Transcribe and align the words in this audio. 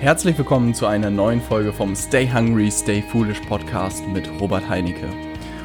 Herzlich 0.00 0.38
willkommen 0.38 0.72
zu 0.72 0.86
einer 0.86 1.10
neuen 1.10 1.42
Folge 1.42 1.74
vom 1.74 1.94
Stay 1.94 2.26
Hungry, 2.26 2.70
Stay 2.70 3.02
Foolish 3.02 3.40
Podcast 3.40 4.02
mit 4.08 4.30
Robert 4.40 4.66
Heinecke. 4.66 5.06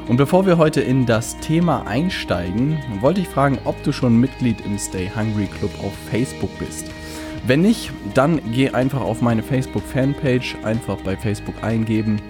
Und 0.09 0.17
bevor 0.17 0.45
wir 0.45 0.57
heute 0.57 0.81
in 0.81 1.05
das 1.05 1.39
Thema 1.39 1.87
einsteigen, 1.87 2.77
wollte 2.99 3.21
ich 3.21 3.29
fragen, 3.29 3.59
ob 3.63 3.81
du 3.83 3.93
schon 3.93 4.19
Mitglied 4.19 4.59
im 4.65 4.77
Stay 4.77 5.09
Hungry 5.15 5.45
Club 5.45 5.71
auf 5.81 5.93
Facebook 6.11 6.49
bist. 6.59 6.91
Wenn 7.47 7.61
nicht, 7.61 7.93
dann 8.13 8.41
geh 8.51 8.71
einfach 8.71 8.99
auf 8.99 9.21
meine 9.21 9.41
Facebook 9.41 9.83
Fanpage, 9.83 10.57
einfach 10.63 10.97
bei 10.97 11.15
Facebook 11.15 11.63
eingeben, 11.63 12.21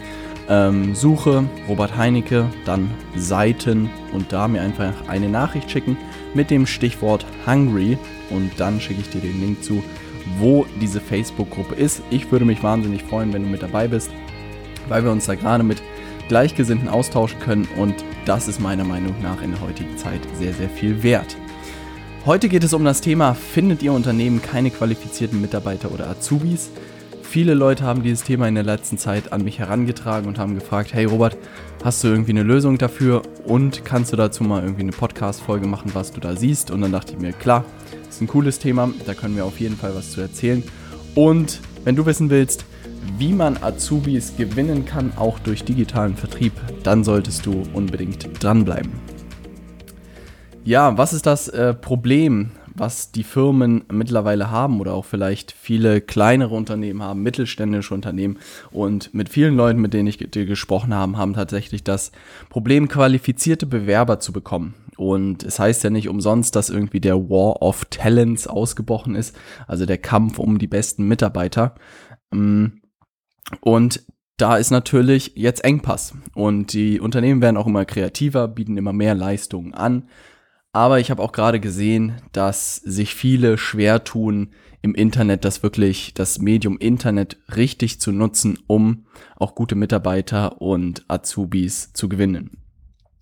ähm, 0.47 0.93
suche 0.93 1.45
Robert 1.67 1.97
Heinecke, 1.97 2.45
dann 2.65 2.91
Seiten 3.15 3.89
und 4.13 4.31
da 4.31 4.47
mir 4.47 4.61
einfach 4.61 4.93
eine 5.07 5.27
Nachricht 5.27 5.71
schicken 5.71 5.97
mit 6.35 6.51
dem 6.51 6.67
Stichwort 6.67 7.25
Hungry 7.47 7.97
und 8.29 8.51
dann 8.59 8.79
schicke 8.79 9.01
ich 9.01 9.09
dir 9.09 9.21
den 9.21 9.41
Link 9.41 9.63
zu 9.63 9.81
wo 10.39 10.65
diese 10.81 10.99
Facebook-Gruppe 10.99 11.75
ist. 11.75 12.01
Ich 12.09 12.31
würde 12.31 12.45
mich 12.45 12.63
wahnsinnig 12.63 13.03
freuen, 13.03 13.33
wenn 13.33 13.43
du 13.43 13.49
mit 13.49 13.61
dabei 13.61 13.87
bist, 13.87 14.11
weil 14.87 15.03
wir 15.03 15.11
uns 15.11 15.25
da 15.25 15.35
gerade 15.35 15.63
mit 15.63 15.81
Gleichgesinnten 16.27 16.89
austauschen 16.89 17.39
können 17.39 17.67
und 17.77 17.95
das 18.25 18.47
ist 18.47 18.59
meiner 18.59 18.83
Meinung 18.83 19.13
nach 19.21 19.41
in 19.41 19.51
der 19.51 19.61
heutigen 19.61 19.97
Zeit 19.97 20.21
sehr, 20.33 20.53
sehr 20.53 20.69
viel 20.69 21.03
wert. 21.03 21.37
Heute 22.25 22.49
geht 22.49 22.63
es 22.63 22.73
um 22.73 22.83
das 22.83 23.01
Thema, 23.01 23.35
findet 23.35 23.83
Ihr 23.83 23.93
Unternehmen 23.93 24.41
keine 24.41 24.71
qualifizierten 24.71 25.39
Mitarbeiter 25.39 25.91
oder 25.91 26.09
Azubis? 26.09 26.71
Viele 27.35 27.53
Leute 27.53 27.83
haben 27.83 28.01
dieses 28.01 28.23
Thema 28.23 28.47
in 28.47 28.55
der 28.55 28.63
letzten 28.63 28.97
Zeit 28.97 29.33
an 29.33 29.43
mich 29.43 29.59
herangetragen 29.59 30.25
und 30.29 30.39
haben 30.39 30.55
gefragt, 30.55 30.93
hey 30.93 31.03
Robert, 31.03 31.35
hast 31.83 32.01
du 32.01 32.07
irgendwie 32.07 32.31
eine 32.31 32.43
Lösung 32.43 32.77
dafür 32.77 33.23
und 33.43 33.83
kannst 33.83 34.13
du 34.13 34.15
dazu 34.15 34.45
mal 34.45 34.63
irgendwie 34.63 34.83
eine 34.83 34.93
Podcast-Folge 34.93 35.67
machen, 35.67 35.91
was 35.93 36.13
du 36.13 36.21
da 36.21 36.37
siehst? 36.37 36.71
Und 36.71 36.79
dann 36.79 36.93
dachte 36.93 37.11
ich 37.11 37.19
mir, 37.19 37.33
klar, 37.33 37.65
ist 38.09 38.21
ein 38.21 38.27
cooles 38.27 38.59
Thema, 38.59 38.89
da 39.05 39.13
können 39.13 39.35
wir 39.35 39.43
auf 39.43 39.59
jeden 39.59 39.75
Fall 39.75 39.93
was 39.93 40.11
zu 40.11 40.21
erzählen. 40.21 40.63
Und 41.13 41.59
wenn 41.83 41.97
du 41.97 42.05
wissen 42.05 42.29
willst, 42.29 42.63
wie 43.17 43.33
man 43.33 43.57
Azubis 43.61 44.37
gewinnen 44.37 44.85
kann, 44.85 45.11
auch 45.17 45.37
durch 45.39 45.65
digitalen 45.65 46.15
Vertrieb, 46.15 46.53
dann 46.83 47.03
solltest 47.03 47.45
du 47.45 47.63
unbedingt 47.73 48.41
dranbleiben. 48.41 48.93
Ja, 50.63 50.97
was 50.97 51.11
ist 51.11 51.25
das 51.25 51.49
äh, 51.49 51.73
Problem, 51.73 52.51
was 52.75 53.11
die 53.11 53.23
Firmen 53.23 53.85
mittlerweile 53.91 54.51
haben 54.51 54.79
oder 54.79 54.93
auch 54.93 55.05
vielleicht 55.05 55.51
viele 55.51 56.01
kleinere 56.01 56.53
Unternehmen 56.53 57.01
haben, 57.01 57.23
mittelständische 57.23 57.93
Unternehmen 57.93 58.37
und 58.71 59.13
mit 59.13 59.29
vielen 59.29 59.55
Leuten, 59.55 59.81
mit 59.81 59.93
denen 59.93 60.07
ich 60.07 60.17
gesprochen 60.17 60.93
habe, 60.93 61.17
haben 61.17 61.33
tatsächlich 61.33 61.83
das 61.83 62.11
Problem, 62.49 62.87
qualifizierte 62.87 63.65
Bewerber 63.65 64.19
zu 64.19 64.33
bekommen. 64.33 64.73
Und 64.97 65.43
es 65.43 65.59
heißt 65.59 65.83
ja 65.83 65.89
nicht 65.89 66.07
umsonst, 66.07 66.55
dass 66.55 66.69
irgendwie 66.69 67.01
der 67.01 67.29
War 67.29 67.61
of 67.61 67.85
Talents 67.85 68.47
ausgebrochen 68.47 69.15
ist, 69.15 69.35
also 69.67 69.85
der 69.85 69.97
Kampf 69.97 70.39
um 70.39 70.57
die 70.57 70.67
besten 70.67 71.07
Mitarbeiter. 71.07 71.75
Mm. 72.31 72.65
Und 73.61 74.05
da 74.37 74.57
ist 74.57 74.71
natürlich 74.71 75.33
jetzt 75.35 75.63
Engpass. 75.63 76.13
Und 76.33 76.73
die 76.73 76.99
Unternehmen 76.99 77.41
werden 77.41 77.57
auch 77.57 77.67
immer 77.67 77.85
kreativer, 77.85 78.47
bieten 78.47 78.77
immer 78.77 78.93
mehr 78.93 79.15
Leistungen 79.15 79.73
an. 79.73 80.09
Aber 80.75 80.99
ich 80.99 81.09
habe 81.09 81.23
auch 81.23 81.31
gerade 81.31 81.61
gesehen, 81.61 82.17
dass 82.33 82.75
sich 82.75 83.15
viele 83.15 83.57
schwer 83.57 84.03
tun, 84.03 84.49
im 84.81 84.93
Internet 84.93 85.45
das 85.45 85.63
wirklich, 85.63 86.13
das 86.13 86.39
Medium 86.39 86.77
Internet 86.77 87.37
richtig 87.55 88.01
zu 88.01 88.11
nutzen, 88.11 88.59
um 88.67 89.05
auch 89.37 89.55
gute 89.55 89.75
Mitarbeiter 89.75 90.61
und 90.61 91.05
Azubis 91.07 91.93
zu 91.93 92.09
gewinnen. 92.09 92.57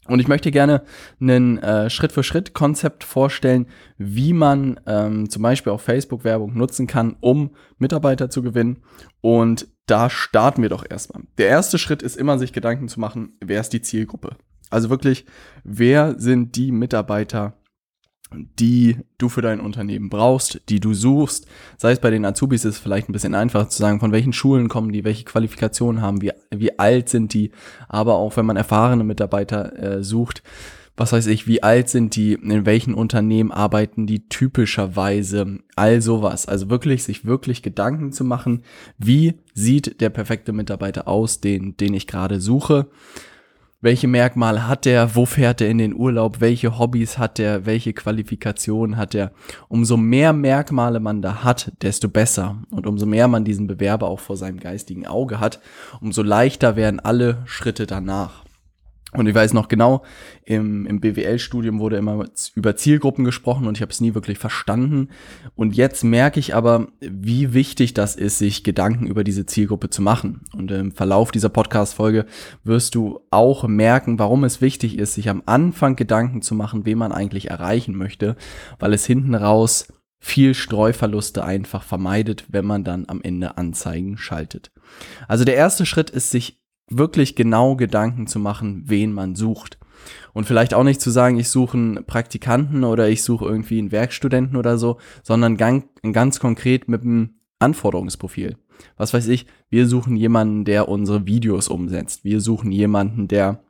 Und 0.08 0.20
ich 0.20 0.28
möchte 0.28 0.50
gerne 0.50 0.82
ein 1.22 1.60
äh, 1.60 1.92
Schritt-für-Schritt-Konzept 1.92 3.04
vorstellen, 3.04 3.68
wie 4.00 4.34
man 4.34 4.80
ähm, 4.88 5.30
zum 5.30 5.44
Beispiel 5.44 5.74
auch 5.74 5.80
Facebook-Werbung 5.80 6.58
nutzen 6.58 6.88
kann, 6.88 7.18
um 7.20 7.52
Mitarbeiter 7.78 8.32
zu 8.32 8.42
gewinnen. 8.42 8.82
Und 9.22 9.68
da 9.86 10.10
starten 10.10 10.64
wir 10.64 10.70
doch 10.70 10.86
erstmal. 10.90 11.22
Der 11.38 11.50
erste 11.50 11.78
Schritt 11.78 12.02
ist 12.02 12.18
immer, 12.18 12.40
sich 12.40 12.52
Gedanken 12.52 12.88
zu 12.88 13.00
machen, 13.00 13.38
wer 13.42 13.62
ist 13.62 13.74
die 13.74 13.84
Zielgruppe? 13.84 14.38
Also 14.74 14.90
wirklich, 14.90 15.26
wer 15.64 16.20
sind 16.20 16.56
die 16.56 16.72
Mitarbeiter, 16.72 17.54
die 18.36 18.98
du 19.20 19.30
für 19.30 19.44
dein 19.44 19.60
Unternehmen 19.60 20.10
brauchst, 20.10 20.62
die 20.70 20.80
du 20.80 20.96
suchst. 20.96 21.46
Sei 21.78 21.92
es 21.92 22.00
bei 22.00 22.10
den 22.10 22.26
Azubis 22.26 22.66
ist 22.66 22.76
es 22.76 22.80
vielleicht 22.80 23.08
ein 23.08 23.14
bisschen 23.14 23.36
einfacher 23.36 23.70
zu 23.70 23.78
sagen, 23.78 24.00
von 24.00 24.12
welchen 24.12 24.34
Schulen 24.34 24.70
kommen 24.70 24.92
die, 24.92 25.04
welche 25.04 25.26
Qualifikationen 25.26 26.02
haben, 26.02 26.24
wie, 26.24 26.32
wie 26.50 26.80
alt 26.80 27.10
sind 27.10 27.36
die, 27.36 27.52
aber 27.88 28.16
auch 28.16 28.36
wenn 28.36 28.48
man 28.48 28.58
erfahrene 28.58 29.04
Mitarbeiter 29.04 29.78
äh, 29.78 30.04
sucht, 30.04 30.42
was 30.96 31.12
weiß 31.12 31.28
ich, 31.28 31.48
wie 31.48 31.62
alt 31.62 31.90
sind 31.90 32.16
die, 32.16 32.34
in 32.34 32.66
welchen 32.66 32.96
Unternehmen 32.96 33.52
arbeiten 33.52 34.06
die 34.06 34.28
typischerweise, 34.28 35.60
all 35.76 36.02
sowas. 36.02 36.48
Also 36.48 36.70
wirklich, 36.70 37.04
sich 37.04 37.26
wirklich 37.26 37.64
Gedanken 37.64 38.12
zu 38.12 38.24
machen, 38.24 38.64
wie 39.00 39.36
sieht 39.54 40.02
der 40.02 40.10
perfekte 40.10 40.54
Mitarbeiter 40.54 41.08
aus, 41.08 41.42
den, 41.42 41.78
den 41.78 41.94
ich 41.94 42.06
gerade 42.06 42.40
suche 42.40 42.88
welche 43.84 44.08
Merkmale 44.08 44.66
hat 44.66 44.86
er, 44.86 45.14
wo 45.14 45.26
fährt 45.26 45.60
er 45.60 45.70
in 45.70 45.78
den 45.78 45.94
Urlaub, 45.94 46.40
welche 46.40 46.80
Hobbys 46.80 47.18
hat 47.18 47.38
er, 47.38 47.66
welche 47.66 47.92
Qualifikationen 47.92 48.96
hat 48.96 49.14
er. 49.14 49.32
Umso 49.68 49.98
mehr 49.98 50.32
Merkmale 50.32 51.02
man 51.02 51.22
da 51.22 51.44
hat, 51.44 51.74
desto 51.82 52.08
besser. 52.08 52.56
Und 52.72 52.88
umso 52.88 53.06
mehr 53.06 53.28
man 53.28 53.44
diesen 53.44 53.68
Bewerber 53.68 54.08
auch 54.08 54.22
vor 54.22 54.38
seinem 54.38 54.62
geistigen 54.62 55.06
Auge 55.06 55.42
hat, 55.42 55.60
umso 56.00 56.24
leichter 56.24 56.78
werden 56.78 57.02
alle 57.02 57.40
Schritte 57.46 57.86
danach. 57.86 58.43
Und 59.16 59.28
ich 59.28 59.36
weiß 59.36 59.54
noch 59.54 59.68
genau, 59.68 60.04
im, 60.46 60.86
im 60.86 61.00
BWL-Studium 61.00 61.80
wurde 61.80 61.98
immer 61.98 62.26
über 62.56 62.76
Zielgruppen 62.76 63.26
gesprochen 63.26 63.68
und 63.68 63.78
ich 63.78 63.82
habe 63.82 63.92
es 63.92 64.02
nie 64.02 64.16
wirklich 64.16 64.38
verstanden. 64.38 65.10
Und 65.56 65.76
jetzt 65.76 66.04
merke 66.04 66.40
ich 66.40 66.56
aber, 66.56 66.88
wie 67.00 67.54
wichtig 67.54 67.94
das 67.94 68.16
ist, 68.16 68.40
sich 68.40 68.64
Gedanken 68.64 69.08
über 69.08 69.24
diese 69.24 69.46
Zielgruppe 69.46 69.90
zu 69.90 70.02
machen. 70.02 70.42
Und 70.56 70.72
im 70.72 70.92
Verlauf 70.92 71.32
dieser 71.32 71.50
Podcast-Folge 71.50 72.26
wirst 72.64 72.96
du 72.96 73.22
auch 73.30 73.68
merken, 73.68 74.20
warum 74.20 74.44
es 74.44 74.62
wichtig 74.62 74.98
ist, 74.98 75.14
sich 75.14 75.30
am 75.30 75.44
Anfang 75.46 75.96
Gedanken 75.96 76.42
zu 76.42 76.56
machen, 76.56 76.86
wen 76.86 76.98
man 76.98 77.12
eigentlich 77.12 77.50
erreichen 77.50 77.96
möchte, 77.96 78.36
weil 78.80 78.94
es 78.94 79.06
hinten 79.06 79.36
raus 79.36 79.88
viel 80.24 80.54
Streuverluste 80.54 81.44
einfach 81.44 81.84
vermeidet, 81.84 82.46
wenn 82.48 82.64
man 82.64 82.86
dann 82.86 83.06
am 83.10 83.22
Ende 83.22 83.58
Anzeigen 83.58 84.18
schaltet. 84.18 84.72
Also 85.28 85.44
der 85.44 85.56
erste 85.56 85.86
Schritt 85.86 86.10
ist, 86.10 86.32
sich 86.32 86.63
wirklich 86.98 87.36
genau 87.36 87.76
Gedanken 87.76 88.28
zu 88.28 88.40
machen, 88.40 88.84
wen 88.86 89.14
man 89.14 89.36
sucht. 89.36 89.78
Und 90.34 90.46
vielleicht 90.46 90.74
auch 90.74 90.84
nicht 90.84 91.02
zu 91.02 91.12
sagen, 91.12 91.38
ich 91.38 91.50
suche 91.50 91.78
einen 91.78 92.06
Praktikanten 92.06 92.84
oder 92.84 93.10
ich 93.10 93.24
suche 93.24 93.46
irgendwie 93.46 93.80
einen 93.80 93.92
Werkstudenten 93.92 94.58
oder 94.58 94.78
so, 94.78 94.98
sondern 95.22 95.58
ganz, 95.58 96.40
konkret 96.40 96.88
mit 96.88 97.02
einem 97.02 97.36
Anforderungsprofil. 97.60 98.58
Was 98.98 99.14
weiß 99.14 99.28
ich, 99.28 99.46
wir 99.70 99.88
suchen 99.88 100.16
jemanden, 100.16 100.66
der 100.66 100.90
unsere 100.90 101.26
Videos 101.26 101.68
umsetzt. 101.68 102.26
Wir 102.26 102.42
suchen 102.42 102.72
jemanden, 102.72 103.28
der 103.28 103.64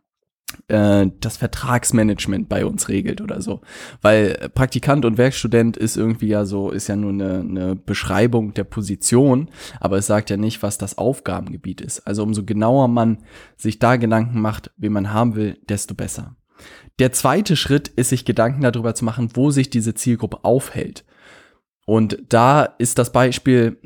das 0.67 1.37
Vertragsmanagement 1.37 2.49
bei 2.49 2.65
uns 2.65 2.89
regelt 2.89 3.21
oder 3.21 3.41
so. 3.41 3.61
Weil 4.01 4.49
Praktikant 4.53 5.05
und 5.05 5.17
Werkstudent 5.17 5.77
ist 5.77 5.97
irgendwie 5.97 6.27
ja 6.27 6.45
so, 6.45 6.71
ist 6.71 6.87
ja 6.87 6.95
nur 6.95 7.11
eine, 7.11 7.39
eine 7.39 7.75
Beschreibung 7.75 8.53
der 8.53 8.63
Position, 8.63 9.49
aber 9.79 9.97
es 9.97 10.07
sagt 10.07 10.29
ja 10.29 10.37
nicht, 10.37 10.63
was 10.63 10.77
das 10.77 10.97
Aufgabengebiet 10.97 11.81
ist. 11.81 12.07
Also 12.07 12.23
umso 12.23 12.43
genauer 12.43 12.87
man 12.87 13.19
sich 13.57 13.79
da 13.79 13.95
Gedanken 13.95 14.41
macht, 14.41 14.71
wen 14.77 14.93
man 14.93 15.13
haben 15.13 15.35
will, 15.35 15.57
desto 15.67 15.93
besser. 15.93 16.35
Der 16.99 17.11
zweite 17.11 17.55
Schritt 17.55 17.87
ist, 17.87 18.09
sich 18.09 18.25
Gedanken 18.25 18.61
darüber 18.61 18.95
zu 18.95 19.03
machen, 19.05 19.29
wo 19.33 19.51
sich 19.51 19.69
diese 19.69 19.93
Zielgruppe 19.95 20.43
aufhält. 20.43 21.03
Und 21.85 22.19
da 22.29 22.63
ist 22.63 22.97
das 22.97 23.11
Beispiel, 23.11 23.77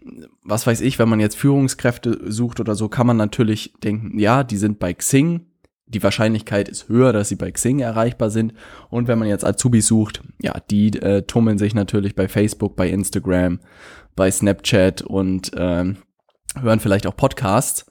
was 0.43 0.67
weiß 0.67 0.81
ich, 0.81 0.99
wenn 0.99 1.09
man 1.09 1.19
jetzt 1.19 1.37
Führungskräfte 1.37 2.31
sucht 2.31 2.59
oder 2.59 2.75
so, 2.75 2.89
kann 2.89 3.07
man 3.07 3.17
natürlich 3.17 3.73
denken, 3.83 4.19
ja, 4.19 4.43
die 4.43 4.57
sind 4.57 4.79
bei 4.79 4.93
Xing, 4.93 5.47
die 5.87 6.03
Wahrscheinlichkeit 6.03 6.67
ist 6.67 6.89
höher, 6.89 7.13
dass 7.13 7.29
sie 7.29 7.35
bei 7.35 7.51
Xing 7.51 7.79
erreichbar 7.79 8.29
sind. 8.29 8.53
Und 8.89 9.07
wenn 9.07 9.19
man 9.19 9.27
jetzt 9.27 9.45
Azubis 9.45 9.87
sucht, 9.87 10.21
ja, 10.41 10.53
die 10.69 10.89
äh, 10.99 11.23
tummeln 11.23 11.57
sich 11.57 11.73
natürlich 11.73 12.15
bei 12.15 12.27
Facebook, 12.27 12.75
bei 12.75 12.89
Instagram, 12.89 13.59
bei 14.15 14.29
Snapchat 14.29 15.01
und 15.01 15.51
ähm, 15.55 15.97
hören 16.59 16.79
vielleicht 16.79 17.07
auch 17.07 17.15
Podcasts. 17.15 17.85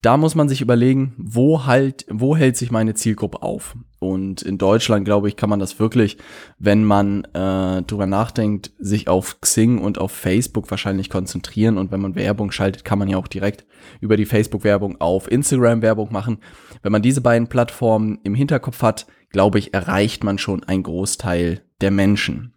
Da 0.00 0.16
muss 0.16 0.36
man 0.36 0.48
sich 0.48 0.60
überlegen, 0.60 1.14
wo 1.18 1.66
halt, 1.66 2.06
wo 2.08 2.36
hält 2.36 2.56
sich 2.56 2.70
meine 2.70 2.94
Zielgruppe 2.94 3.42
auf? 3.42 3.76
Und 3.98 4.42
in 4.42 4.56
Deutschland, 4.56 5.04
glaube 5.04 5.26
ich, 5.26 5.34
kann 5.34 5.50
man 5.50 5.58
das 5.58 5.80
wirklich, 5.80 6.18
wenn 6.58 6.84
man 6.84 7.24
äh, 7.34 7.82
drüber 7.82 8.06
nachdenkt, 8.06 8.70
sich 8.78 9.08
auf 9.08 9.40
Xing 9.40 9.78
und 9.78 9.98
auf 9.98 10.12
Facebook 10.12 10.70
wahrscheinlich 10.70 11.10
konzentrieren. 11.10 11.78
Und 11.78 11.90
wenn 11.90 12.00
man 12.00 12.14
Werbung 12.14 12.52
schaltet, 12.52 12.84
kann 12.84 13.00
man 13.00 13.08
ja 13.08 13.16
auch 13.16 13.26
direkt 13.26 13.66
über 14.00 14.16
die 14.16 14.26
Facebook-Werbung 14.26 15.00
auf 15.00 15.28
Instagram 15.28 15.82
Werbung 15.82 16.12
machen. 16.12 16.38
Wenn 16.82 16.92
man 16.92 17.02
diese 17.02 17.20
beiden 17.20 17.48
Plattformen 17.48 18.20
im 18.22 18.36
Hinterkopf 18.36 18.82
hat, 18.82 19.06
glaube 19.30 19.58
ich, 19.58 19.74
erreicht 19.74 20.22
man 20.22 20.38
schon 20.38 20.62
einen 20.62 20.84
Großteil 20.84 21.62
der 21.80 21.90
Menschen. 21.90 22.54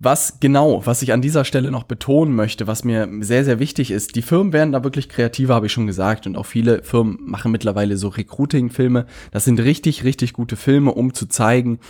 Was 0.00 0.38
genau, 0.38 0.86
was 0.86 1.02
ich 1.02 1.12
an 1.12 1.22
dieser 1.22 1.44
Stelle 1.44 1.72
noch 1.72 1.82
betonen 1.82 2.36
möchte, 2.36 2.68
was 2.68 2.84
mir 2.84 3.08
sehr, 3.20 3.44
sehr 3.44 3.58
wichtig 3.58 3.90
ist, 3.90 4.14
die 4.14 4.22
Firmen 4.22 4.52
werden 4.52 4.70
da 4.70 4.84
wirklich 4.84 5.08
kreativer, 5.08 5.56
habe 5.56 5.66
ich 5.66 5.72
schon 5.72 5.88
gesagt. 5.88 6.28
Und 6.28 6.36
auch 6.36 6.46
viele 6.46 6.84
Firmen 6.84 7.18
machen 7.20 7.50
mittlerweile 7.50 7.96
so 7.96 8.06
Recruiting-Filme. 8.06 9.06
Das 9.32 9.44
sind 9.44 9.58
richtig, 9.58 10.04
richtig 10.04 10.34
gute 10.34 10.54
Filme, 10.54 10.92
um 10.92 11.14
zu 11.14 11.26
zeigen, 11.26 11.80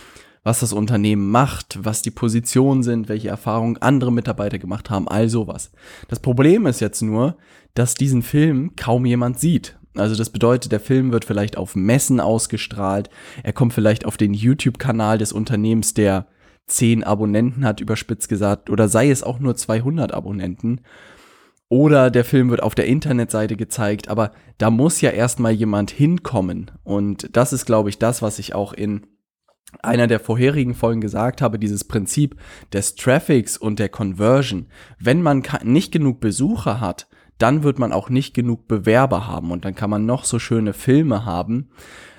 was 0.43 0.61
das 0.61 0.73
Unternehmen 0.73 1.29
macht, 1.29 1.77
was 1.83 2.01
die 2.01 2.09
Positionen 2.09 2.81
sind, 2.81 3.09
welche 3.09 3.29
Erfahrungen 3.29 3.77
andere 3.77 4.11
Mitarbeiter 4.11 4.57
gemacht 4.57 4.89
haben, 4.89 5.07
all 5.07 5.29
sowas. 5.29 5.71
Das 6.07 6.19
Problem 6.19 6.65
ist 6.65 6.79
jetzt 6.79 7.03
nur, 7.03 7.37
dass 7.75 7.93
diesen 7.93 8.23
Film 8.23 8.75
kaum 8.75 9.05
jemand 9.05 9.39
sieht. 9.39 9.77
Also 9.95 10.15
das 10.15 10.31
bedeutet, 10.31 10.71
der 10.71 10.79
Film 10.79 11.11
wird 11.11 11.25
vielleicht 11.25 11.57
auf 11.57 11.75
Messen 11.75 12.19
ausgestrahlt, 12.19 13.11
er 13.43 13.53
kommt 13.53 13.73
vielleicht 13.73 14.05
auf 14.05 14.17
den 14.17 14.33
YouTube-Kanal 14.33 15.19
des 15.19 15.31
Unternehmens, 15.31 15.93
der 15.93 16.25
10 16.69 17.03
Abonnenten 17.03 17.65
hat, 17.65 17.81
überspitzt 17.81 18.29
gesagt, 18.29 18.69
oder 18.69 18.87
sei 18.87 19.09
es 19.09 19.23
auch 19.23 19.39
nur 19.39 19.55
200 19.55 20.13
Abonnenten. 20.13 20.81
Oder 21.67 22.09
der 22.09 22.25
Film 22.25 22.49
wird 22.49 22.63
auf 22.63 22.73
der 22.73 22.87
Internetseite 22.87 23.55
gezeigt, 23.55 24.07
aber 24.07 24.31
da 24.57 24.71
muss 24.71 25.01
ja 25.01 25.11
erstmal 25.11 25.51
jemand 25.51 25.91
hinkommen. 25.91 26.71
Und 26.83 27.35
das 27.35 27.53
ist, 27.53 27.65
glaube 27.65 27.89
ich, 27.89 27.99
das, 27.99 28.23
was 28.23 28.39
ich 28.39 28.55
auch 28.55 28.73
in 28.73 29.05
einer 29.83 30.07
der 30.07 30.19
vorherigen 30.19 30.73
Folgen 30.73 31.01
gesagt 31.01 31.43
habe, 31.43 31.59
dieses 31.59 31.83
Prinzip 31.83 32.35
des 32.73 32.95
Traffics 32.95 33.55
und 33.55 33.77
der 33.77 33.89
Conversion. 33.89 34.65
Wenn 34.99 35.21
man 35.21 35.43
nicht 35.63 35.91
genug 35.91 36.19
Besucher 36.21 36.79
hat, 36.79 37.07
dann 37.37 37.63
wird 37.63 37.77
man 37.77 37.93
auch 37.93 38.09
nicht 38.09 38.33
genug 38.33 38.67
Bewerber 38.67 39.27
haben 39.27 39.51
und 39.51 39.63
dann 39.63 39.75
kann 39.75 39.91
man 39.91 40.07
noch 40.07 40.25
so 40.25 40.39
schöne 40.39 40.73
Filme 40.73 41.23
haben. 41.23 41.69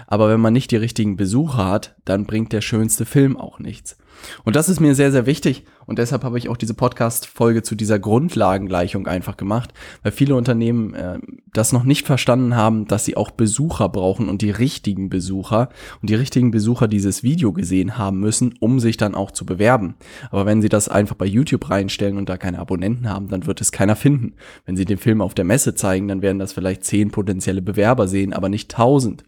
Aber 0.07 0.29
wenn 0.29 0.41
man 0.41 0.53
nicht 0.53 0.71
die 0.71 0.77
richtigen 0.77 1.17
Besucher 1.17 1.67
hat, 1.67 1.97
dann 2.05 2.25
bringt 2.25 2.53
der 2.53 2.63
schönste 2.63 3.05
Film 3.05 3.37
auch 3.37 3.59
nichts. 3.59 3.99
Und 4.45 4.57
das 4.57 4.69
ist 4.69 4.81
mir 4.81 4.95
sehr, 4.95 5.13
sehr 5.13 5.27
wichtig. 5.27 5.65
Und 5.87 5.99
deshalb 5.99 6.23
habe 6.25 6.39
ich 6.39 6.49
auch 6.49 6.57
diese 6.57 6.75
Podcast-Folge 6.75 7.63
zu 7.63 7.75
dieser 7.75 7.99
Grundlagengleichung 7.99 9.07
einfach 9.07 9.37
gemacht, 9.37 9.73
weil 10.03 10.13
viele 10.13 10.37
Unternehmen 10.37 10.95
äh, 10.95 11.19
das 11.53 11.73
noch 11.73 11.85
nicht 11.85 12.07
verstanden 12.07 12.55
haben, 12.55 12.87
dass 12.87 13.05
sie 13.05 13.17
auch 13.17 13.31
Besucher 13.31 13.89
brauchen 13.89 14.29
und 14.29 14.43
die 14.43 14.51
richtigen 14.51 15.11
Besucher 15.11 15.69
und 16.01 16.11
die 16.11 16.15
richtigen 16.15 16.51
Besucher 16.51 16.87
dieses 16.87 17.23
Video 17.23 17.53
gesehen 17.53 17.99
haben 17.99 18.21
müssen, 18.21 18.55
um 18.61 18.79
sich 18.79 18.97
dann 18.97 19.15
auch 19.15 19.33
zu 19.33 19.45
bewerben. 19.45 19.97
Aber 20.31 20.47
wenn 20.47 20.63
sie 20.63 20.69
das 20.69 20.89
einfach 20.89 21.17
bei 21.17 21.27
YouTube 21.27 21.71
reinstellen 21.71 22.19
und 22.19 22.29
da 22.29 22.37
keine 22.37 22.61
Abonnenten 22.61 23.09
haben, 23.09 23.29
dann 23.29 23.47
wird 23.47 23.61
es 23.61 23.73
keiner 23.73 23.97
finden. 23.97 24.35
Wenn 24.67 24.77
sie 24.77 24.85
den 24.85 24.99
Film 24.99 25.21
auf 25.21 25.35
der 25.35 25.45
Messe 25.45 25.75
zeigen, 25.75 26.09
dann 26.09 26.23
werden 26.23 26.39
das 26.39 26.53
vielleicht 26.53 26.85
zehn 26.85 27.11
potenzielle 27.11 27.63
Bewerber 27.63 28.07
sehen, 28.07 28.33
aber 28.33 28.49
nicht 28.49 28.71
tausend. 28.71 29.25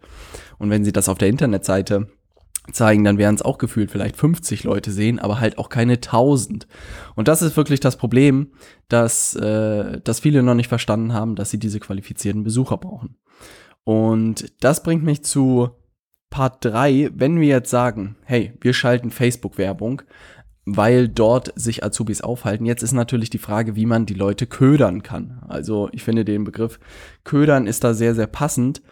Und 0.59 0.71
wenn 0.71 0.85
sie 0.85 0.93
das 0.93 1.09
auf 1.09 1.19
der 1.19 1.29
Internetseite 1.29 2.07
zeigen, 2.71 3.03
dann 3.05 3.19
werden 3.19 3.35
es 3.35 3.43
auch 3.43 3.59
gefühlt 3.59 3.91
vielleicht 3.91 4.17
50 4.17 4.65
Leute 4.65 4.93
sehen, 4.93 5.19
aber 5.19 5.41
halt 5.41 5.59
auch 5.59 5.69
keine 5.69 5.95
1000. 5.95 6.67
Und 7.17 7.29
das 7.29 7.43
ist 7.43 7.57
wirklich 7.57 7.81
das 7.81 7.97
Problem, 7.97 8.53
dass, 8.89 9.35
äh, 9.35 10.01
dass 10.03 10.21
viele 10.21 10.43
noch 10.43 10.55
nicht 10.55 10.69
verstanden 10.69 11.13
haben, 11.13 11.35
dass 11.35 11.51
sie 11.51 11.59
diese 11.59 11.81
qualifizierten 11.81 12.45
Besucher 12.45 12.77
brauchen. 12.77 13.17
Und 13.85 14.53
das 14.61 14.83
bringt 14.83 15.03
mich 15.03 15.25
zu 15.25 15.71
Part 16.31 16.65
3, 16.65 17.11
wenn 17.15 17.41
wir 17.41 17.49
jetzt 17.49 17.71
sagen, 17.71 18.17
hey, 18.25 18.53
wir 18.61 18.73
schalten 18.73 19.11
Facebook-Werbung, 19.11 20.03
weil 20.65 21.09
dort 21.09 21.53
sich 21.57 21.85
Azubis 21.85 22.21
aufhalten. 22.21 22.65
Jetzt 22.65 22.83
ist 22.83 22.93
natürlich 22.93 23.31
die 23.31 23.39
Frage, 23.39 23.75
wie 23.75 23.87
man 23.87 24.07
die 24.07 24.15
Leute 24.15 24.47
ködern 24.47 25.03
kann. 25.03 25.43
Also 25.49 25.89
ich 25.93 26.05
finde 26.05 26.25
den 26.25 26.45
Begriff 26.45 26.79
ködern 27.25 27.67
ist 27.67 27.83
da 27.83 27.95
sehr, 27.95 28.15
sehr 28.15 28.29
passend, 28.29 28.83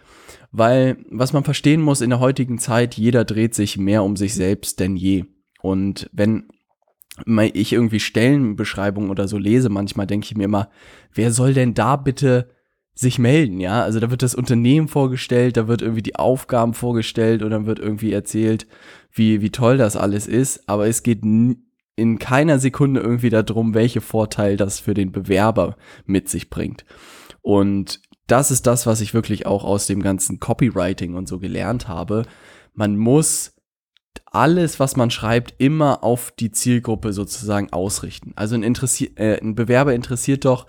weil 0.51 0.97
was 1.09 1.33
man 1.33 1.43
verstehen 1.43 1.81
muss 1.81 2.01
in 2.01 2.09
der 2.09 2.19
heutigen 2.19 2.59
Zeit, 2.59 2.95
jeder 2.95 3.25
dreht 3.25 3.55
sich 3.55 3.77
mehr 3.77 4.03
um 4.03 4.15
sich 4.15 4.33
selbst 4.33 4.79
denn 4.79 4.95
je. 4.95 5.25
Und 5.61 6.09
wenn 6.11 6.47
ich 7.53 7.73
irgendwie 7.73 7.99
Stellenbeschreibungen 7.99 9.09
oder 9.09 9.27
so 9.27 9.37
lese, 9.37 9.69
manchmal 9.69 10.07
denke 10.07 10.25
ich 10.25 10.35
mir 10.35 10.45
immer, 10.45 10.69
wer 11.13 11.31
soll 11.31 11.53
denn 11.53 11.73
da 11.73 11.95
bitte 11.95 12.49
sich 12.93 13.19
melden, 13.19 13.59
ja? 13.59 13.81
Also 13.83 13.99
da 13.99 14.11
wird 14.11 14.21
das 14.21 14.35
Unternehmen 14.35 14.87
vorgestellt, 14.87 15.57
da 15.57 15.67
wird 15.67 15.81
irgendwie 15.81 16.03
die 16.03 16.15
Aufgaben 16.15 16.73
vorgestellt 16.73 17.41
und 17.43 17.51
dann 17.51 17.65
wird 17.65 17.79
irgendwie 17.79 18.11
erzählt, 18.11 18.67
wie, 19.11 19.41
wie 19.41 19.49
toll 19.49 19.77
das 19.77 19.95
alles 19.95 20.27
ist, 20.27 20.67
aber 20.67 20.87
es 20.87 21.03
geht 21.03 21.21
in 21.23 22.19
keiner 22.19 22.59
Sekunde 22.59 23.01
irgendwie 23.01 23.29
darum, 23.29 23.73
welche 23.73 24.01
Vorteile 24.01 24.57
das 24.57 24.79
für 24.79 24.93
den 24.93 25.11
Bewerber 25.11 25.75
mit 26.05 26.29
sich 26.29 26.49
bringt. 26.49 26.85
Und 27.41 28.01
das 28.27 28.51
ist 28.51 28.67
das, 28.67 28.85
was 28.85 29.01
ich 29.01 29.13
wirklich 29.13 29.45
auch 29.45 29.63
aus 29.63 29.87
dem 29.87 30.01
ganzen 30.01 30.39
Copywriting 30.39 31.15
und 31.15 31.27
so 31.27 31.39
gelernt 31.39 31.87
habe. 31.87 32.23
Man 32.73 32.97
muss 32.97 33.53
alles, 34.25 34.79
was 34.79 34.95
man 34.95 35.11
schreibt, 35.11 35.55
immer 35.57 36.03
auf 36.03 36.31
die 36.31 36.51
Zielgruppe 36.51 37.13
sozusagen 37.13 37.71
ausrichten. 37.71 38.31
Also 38.35 38.55
ein, 38.55 38.63
Interessi 38.63 39.11
äh, 39.15 39.39
ein 39.41 39.55
Bewerber 39.55 39.93
interessiert 39.93 40.45
doch, 40.45 40.67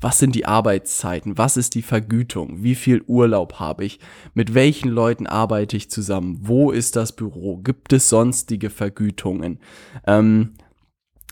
was 0.00 0.18
sind 0.18 0.34
die 0.34 0.46
Arbeitszeiten, 0.46 1.38
was 1.38 1.56
ist 1.56 1.74
die 1.74 1.82
Vergütung, 1.82 2.62
wie 2.62 2.74
viel 2.74 3.02
Urlaub 3.06 3.60
habe 3.60 3.84
ich, 3.84 4.00
mit 4.34 4.52
welchen 4.52 4.88
Leuten 4.88 5.26
arbeite 5.26 5.76
ich 5.76 5.90
zusammen, 5.90 6.38
wo 6.40 6.72
ist 6.72 6.96
das 6.96 7.14
Büro, 7.14 7.58
gibt 7.58 7.92
es 7.92 8.08
sonstige 8.08 8.68
Vergütungen, 8.68 9.60
ähm, 10.06 10.54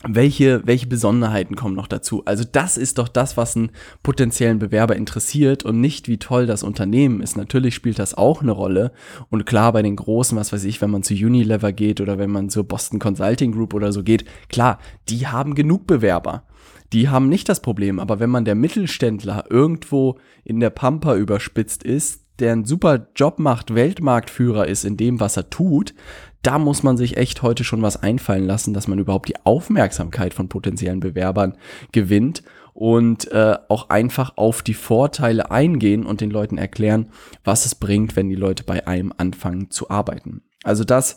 welche, 0.08 0.62
welche 0.64 0.86
Besonderheiten 0.86 1.56
kommen 1.56 1.74
noch 1.74 1.86
dazu? 1.86 2.22
Also 2.24 2.42
das 2.50 2.78
ist 2.78 2.96
doch 2.96 3.08
das, 3.08 3.36
was 3.36 3.54
einen 3.54 3.70
potenziellen 4.02 4.58
Bewerber 4.58 4.96
interessiert 4.96 5.62
und 5.62 5.80
nicht, 5.80 6.08
wie 6.08 6.16
toll 6.16 6.46
das 6.46 6.62
Unternehmen 6.62 7.20
ist. 7.20 7.36
Natürlich 7.36 7.74
spielt 7.74 7.98
das 7.98 8.14
auch 8.14 8.40
eine 8.40 8.52
Rolle. 8.52 8.92
Und 9.28 9.44
klar, 9.44 9.72
bei 9.74 9.82
den 9.82 9.96
Großen, 9.96 10.38
was 10.38 10.54
weiß 10.54 10.64
ich, 10.64 10.80
wenn 10.80 10.90
man 10.90 11.02
zu 11.02 11.12
Unilever 11.12 11.72
geht 11.72 12.00
oder 12.00 12.18
wenn 12.18 12.30
man 12.30 12.48
zur 12.48 12.64
Boston 12.64 12.98
Consulting 12.98 13.52
Group 13.52 13.74
oder 13.74 13.92
so 13.92 14.02
geht, 14.02 14.24
klar, 14.48 14.78
die 15.10 15.26
haben 15.26 15.54
genug 15.54 15.86
Bewerber. 15.86 16.44
Die 16.94 17.10
haben 17.10 17.28
nicht 17.28 17.48
das 17.50 17.60
Problem. 17.60 17.98
Aber 17.98 18.20
wenn 18.20 18.30
man 18.30 18.46
der 18.46 18.54
Mittelständler 18.54 19.44
irgendwo 19.50 20.18
in 20.44 20.60
der 20.60 20.70
Pampa 20.70 21.14
überspitzt 21.14 21.82
ist, 21.82 22.19
der 22.40 22.52
einen 22.52 22.64
super 22.64 23.06
Job 23.14 23.38
macht, 23.38 23.74
Weltmarktführer 23.74 24.66
ist 24.66 24.84
in 24.84 24.96
dem, 24.96 25.20
was 25.20 25.36
er 25.36 25.50
tut, 25.50 25.94
da 26.42 26.58
muss 26.58 26.82
man 26.82 26.96
sich 26.96 27.16
echt 27.16 27.42
heute 27.42 27.64
schon 27.64 27.82
was 27.82 28.02
einfallen 28.02 28.46
lassen, 28.46 28.72
dass 28.72 28.88
man 28.88 28.98
überhaupt 28.98 29.28
die 29.28 29.44
Aufmerksamkeit 29.44 30.32
von 30.32 30.48
potenziellen 30.48 31.00
Bewerbern 31.00 31.56
gewinnt 31.92 32.42
und 32.72 33.30
äh, 33.30 33.56
auch 33.68 33.90
einfach 33.90 34.36
auf 34.36 34.62
die 34.62 34.74
Vorteile 34.74 35.50
eingehen 35.50 36.06
und 36.06 36.20
den 36.20 36.30
Leuten 36.30 36.56
erklären, 36.56 37.10
was 37.44 37.66
es 37.66 37.74
bringt, 37.74 38.16
wenn 38.16 38.28
die 38.28 38.36
Leute 38.36 38.64
bei 38.64 38.86
einem 38.86 39.12
anfangen 39.16 39.70
zu 39.70 39.90
arbeiten. 39.90 40.42
Also 40.62 40.84
das 40.84 41.16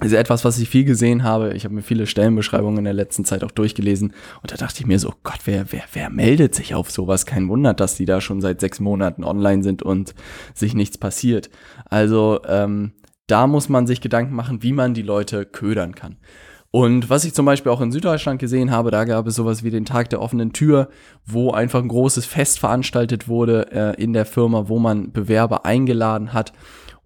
ist 0.00 0.12
etwas, 0.12 0.44
was 0.44 0.58
ich 0.58 0.68
viel 0.68 0.84
gesehen 0.84 1.22
habe. 1.22 1.54
Ich 1.54 1.64
habe 1.64 1.74
mir 1.74 1.82
viele 1.82 2.06
Stellenbeschreibungen 2.06 2.78
in 2.78 2.84
der 2.84 2.94
letzten 2.94 3.24
Zeit 3.24 3.44
auch 3.44 3.52
durchgelesen 3.52 4.12
und 4.42 4.50
da 4.50 4.56
dachte 4.56 4.80
ich 4.80 4.86
mir 4.86 4.98
so, 4.98 5.14
Gott, 5.22 5.40
wer, 5.44 5.70
wer, 5.70 5.84
wer 5.92 6.10
meldet 6.10 6.54
sich 6.54 6.74
auf 6.74 6.90
sowas? 6.90 7.26
Kein 7.26 7.48
Wunder, 7.48 7.74
dass 7.74 7.94
die 7.94 8.04
da 8.04 8.20
schon 8.20 8.40
seit 8.40 8.60
sechs 8.60 8.80
Monaten 8.80 9.22
online 9.22 9.62
sind 9.62 9.82
und 9.82 10.14
sich 10.52 10.74
nichts 10.74 10.98
passiert. 10.98 11.48
Also 11.88 12.40
ähm, 12.46 12.92
da 13.28 13.46
muss 13.46 13.68
man 13.68 13.86
sich 13.86 14.00
Gedanken 14.00 14.34
machen, 14.34 14.62
wie 14.62 14.72
man 14.72 14.94
die 14.94 15.02
Leute 15.02 15.46
ködern 15.46 15.94
kann. 15.94 16.16
Und 16.74 17.08
was 17.08 17.24
ich 17.24 17.34
zum 17.34 17.46
Beispiel 17.46 17.70
auch 17.70 17.80
in 17.80 17.92
Süddeutschland 17.92 18.40
gesehen 18.40 18.72
habe, 18.72 18.90
da 18.90 19.04
gab 19.04 19.28
es 19.28 19.36
sowas 19.36 19.62
wie 19.62 19.70
den 19.70 19.84
Tag 19.84 20.10
der 20.10 20.20
offenen 20.20 20.52
Tür, 20.52 20.88
wo 21.24 21.52
einfach 21.52 21.80
ein 21.80 21.86
großes 21.86 22.26
Fest 22.26 22.58
veranstaltet 22.58 23.28
wurde 23.28 23.70
äh, 23.70 24.02
in 24.02 24.12
der 24.12 24.26
Firma, 24.26 24.68
wo 24.68 24.80
man 24.80 25.12
Bewerber 25.12 25.64
eingeladen 25.64 26.32
hat. 26.32 26.52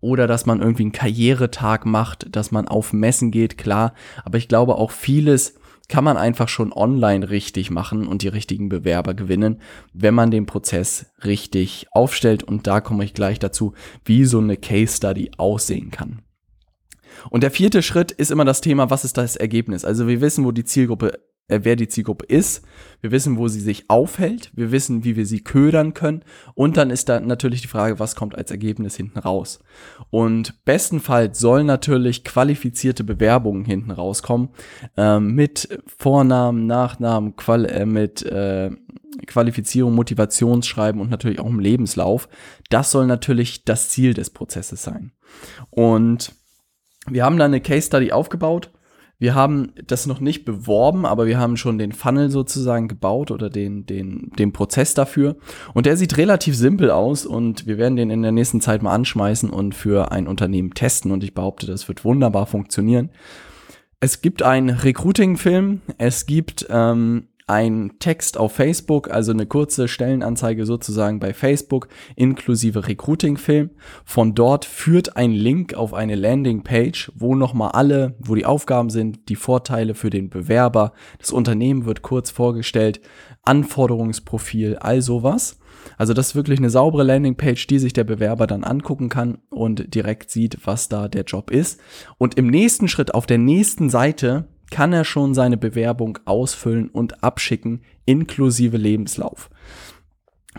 Oder 0.00 0.26
dass 0.26 0.46
man 0.46 0.60
irgendwie 0.60 0.84
einen 0.84 0.92
Karrieretag 0.92 1.84
macht, 1.84 2.26
dass 2.34 2.50
man 2.50 2.68
auf 2.68 2.92
Messen 2.92 3.30
geht, 3.30 3.58
klar. 3.58 3.94
Aber 4.24 4.38
ich 4.38 4.48
glaube 4.48 4.76
auch 4.76 4.90
vieles 4.90 5.54
kann 5.88 6.04
man 6.04 6.18
einfach 6.18 6.48
schon 6.48 6.72
online 6.72 7.30
richtig 7.30 7.70
machen 7.70 8.06
und 8.06 8.22
die 8.22 8.28
richtigen 8.28 8.68
Bewerber 8.68 9.14
gewinnen, 9.14 9.60
wenn 9.94 10.14
man 10.14 10.30
den 10.30 10.44
Prozess 10.46 11.06
richtig 11.24 11.86
aufstellt. 11.90 12.42
Und 12.42 12.66
da 12.66 12.80
komme 12.80 13.04
ich 13.04 13.14
gleich 13.14 13.38
dazu, 13.38 13.72
wie 14.04 14.24
so 14.26 14.38
eine 14.38 14.58
Case 14.58 14.96
Study 14.98 15.30
aussehen 15.38 15.90
kann. 15.90 16.20
Und 17.30 17.42
der 17.42 17.50
vierte 17.50 17.82
Schritt 17.82 18.12
ist 18.12 18.30
immer 18.30 18.44
das 18.44 18.60
Thema, 18.60 18.90
was 18.90 19.04
ist 19.04 19.16
das 19.16 19.34
Ergebnis? 19.34 19.84
Also 19.84 20.06
wir 20.06 20.20
wissen, 20.20 20.44
wo 20.44 20.52
die 20.52 20.64
Zielgruppe 20.64 21.18
wer 21.48 21.76
die 21.76 21.88
Zielgruppe 21.88 22.26
ist. 22.26 22.62
Wir 23.00 23.10
wissen, 23.10 23.38
wo 23.38 23.48
sie 23.48 23.60
sich 23.60 23.88
aufhält. 23.88 24.50
Wir 24.54 24.70
wissen, 24.70 25.04
wie 25.04 25.16
wir 25.16 25.24
sie 25.24 25.40
ködern 25.40 25.94
können. 25.94 26.22
Und 26.54 26.76
dann 26.76 26.90
ist 26.90 27.08
da 27.08 27.20
natürlich 27.20 27.62
die 27.62 27.68
Frage, 27.68 27.98
was 27.98 28.16
kommt 28.16 28.36
als 28.36 28.50
Ergebnis 28.50 28.96
hinten 28.96 29.18
raus. 29.18 29.60
Und 30.10 30.64
bestenfalls 30.64 31.38
sollen 31.38 31.66
natürlich 31.66 32.24
qualifizierte 32.24 33.04
Bewerbungen 33.04 33.64
hinten 33.64 33.90
rauskommen. 33.90 34.50
Äh, 34.96 35.20
mit 35.20 35.68
Vornamen, 35.86 36.66
Nachnamen, 36.66 37.36
Qual 37.36 37.64
äh, 37.64 37.86
mit 37.86 38.22
äh, 38.22 38.70
Qualifizierung, 39.26 39.94
Motivationsschreiben 39.94 41.00
und 41.00 41.10
natürlich 41.10 41.40
auch 41.40 41.46
im 41.46 41.60
Lebenslauf. 41.60 42.28
Das 42.68 42.90
soll 42.90 43.06
natürlich 43.06 43.64
das 43.64 43.88
Ziel 43.88 44.12
des 44.14 44.30
Prozesses 44.30 44.82
sein. 44.82 45.12
Und 45.70 46.32
wir 47.08 47.24
haben 47.24 47.38
da 47.38 47.46
eine 47.46 47.60
Case 47.60 47.86
Study 47.86 48.12
aufgebaut 48.12 48.70
wir 49.20 49.34
haben 49.34 49.72
das 49.86 50.06
noch 50.06 50.20
nicht 50.20 50.44
beworben, 50.44 51.04
aber 51.04 51.26
wir 51.26 51.38
haben 51.38 51.56
schon 51.56 51.76
den 51.78 51.90
Funnel 51.90 52.30
sozusagen 52.30 52.86
gebaut 52.86 53.32
oder 53.32 53.50
den, 53.50 53.84
den, 53.84 54.30
den 54.38 54.52
Prozess 54.52 54.94
dafür. 54.94 55.36
Und 55.74 55.86
der 55.86 55.96
sieht 55.96 56.16
relativ 56.16 56.56
simpel 56.56 56.92
aus 56.92 57.26
und 57.26 57.66
wir 57.66 57.78
werden 57.78 57.96
den 57.96 58.10
in 58.10 58.22
der 58.22 58.30
nächsten 58.30 58.60
Zeit 58.60 58.80
mal 58.80 58.94
anschmeißen 58.94 59.50
und 59.50 59.74
für 59.74 60.12
ein 60.12 60.28
Unternehmen 60.28 60.72
testen. 60.72 61.10
Und 61.10 61.24
ich 61.24 61.34
behaupte, 61.34 61.66
das 61.66 61.88
wird 61.88 62.04
wunderbar 62.04 62.46
funktionieren. 62.46 63.10
Es 63.98 64.22
gibt 64.22 64.44
einen 64.44 64.70
Recruiting-Film, 64.70 65.80
es 65.98 66.26
gibt 66.26 66.68
ähm, 66.70 67.26
ein 67.48 67.92
Text 67.98 68.38
auf 68.38 68.52
Facebook, 68.52 69.10
also 69.10 69.32
eine 69.32 69.46
kurze 69.46 69.88
Stellenanzeige 69.88 70.66
sozusagen 70.66 71.18
bei 71.18 71.32
Facebook 71.32 71.88
inklusive 72.14 72.86
Recruiting-Film. 72.86 73.70
Von 74.04 74.34
dort 74.34 74.64
führt 74.64 75.16
ein 75.16 75.32
Link 75.32 75.74
auf 75.74 75.94
eine 75.94 76.14
Landingpage, 76.14 77.10
wo 77.14 77.34
nochmal 77.34 77.70
alle, 77.72 78.14
wo 78.18 78.34
die 78.34 78.46
Aufgaben 78.46 78.90
sind, 78.90 79.28
die 79.28 79.36
Vorteile 79.36 79.94
für 79.94 80.10
den 80.10 80.28
Bewerber, 80.28 80.92
das 81.18 81.32
Unternehmen 81.32 81.86
wird 81.86 82.02
kurz 82.02 82.30
vorgestellt, 82.30 83.00
Anforderungsprofil, 83.44 84.76
all 84.76 85.00
sowas. 85.00 85.58
Also 85.96 86.12
das 86.12 86.28
ist 86.28 86.34
wirklich 86.34 86.58
eine 86.58 86.70
saubere 86.70 87.02
Landingpage, 87.02 87.66
die 87.66 87.78
sich 87.78 87.94
der 87.94 88.04
Bewerber 88.04 88.46
dann 88.46 88.64
angucken 88.64 89.08
kann 89.08 89.38
und 89.48 89.94
direkt 89.94 90.30
sieht, 90.30 90.58
was 90.66 90.88
da 90.88 91.08
der 91.08 91.24
Job 91.24 91.50
ist. 91.50 91.80
Und 92.18 92.36
im 92.36 92.48
nächsten 92.48 92.88
Schritt 92.88 93.14
auf 93.14 93.26
der 93.26 93.38
nächsten 93.38 93.88
Seite 93.88 94.48
kann 94.70 94.92
er 94.92 95.04
schon 95.04 95.34
seine 95.34 95.56
Bewerbung 95.56 96.18
ausfüllen 96.24 96.88
und 96.88 97.22
abschicken, 97.22 97.82
inklusive 98.04 98.76
Lebenslauf. 98.76 99.50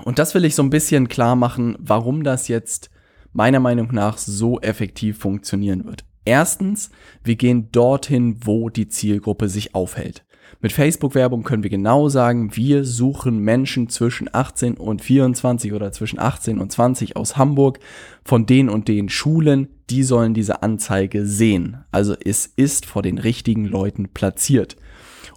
Und 0.03 0.19
das 0.19 0.33
will 0.33 0.45
ich 0.45 0.55
so 0.55 0.63
ein 0.63 0.69
bisschen 0.69 1.09
klar 1.09 1.35
machen, 1.35 1.75
warum 1.79 2.23
das 2.23 2.47
jetzt 2.47 2.89
meiner 3.33 3.59
Meinung 3.59 3.89
nach 3.91 4.17
so 4.17 4.59
effektiv 4.61 5.19
funktionieren 5.19 5.85
wird. 5.85 6.05
Erstens, 6.25 6.91
wir 7.23 7.35
gehen 7.35 7.71
dorthin, 7.71 8.39
wo 8.43 8.69
die 8.69 8.87
Zielgruppe 8.87 9.49
sich 9.49 9.75
aufhält. 9.75 10.25
Mit 10.61 10.71
Facebook-Werbung 10.71 11.43
können 11.43 11.63
wir 11.63 11.69
genau 11.69 12.09
sagen, 12.09 12.55
wir 12.55 12.83
suchen 12.83 13.39
Menschen 13.39 13.89
zwischen 13.89 14.29
18 14.31 14.75
und 14.75 15.01
24 15.01 15.73
oder 15.73 15.91
zwischen 15.91 16.19
18 16.19 16.59
und 16.59 16.71
20 16.71 17.15
aus 17.15 17.37
Hamburg 17.37 17.79
von 18.25 18.45
den 18.45 18.69
und 18.69 18.87
den 18.87 19.09
Schulen, 19.09 19.69
die 19.89 20.03
sollen 20.03 20.33
diese 20.33 20.61
Anzeige 20.61 21.25
sehen. 21.25 21.77
Also 21.91 22.15
es 22.23 22.45
ist 22.45 22.85
vor 22.85 23.01
den 23.01 23.17
richtigen 23.17 23.65
Leuten 23.65 24.09
platziert. 24.09 24.75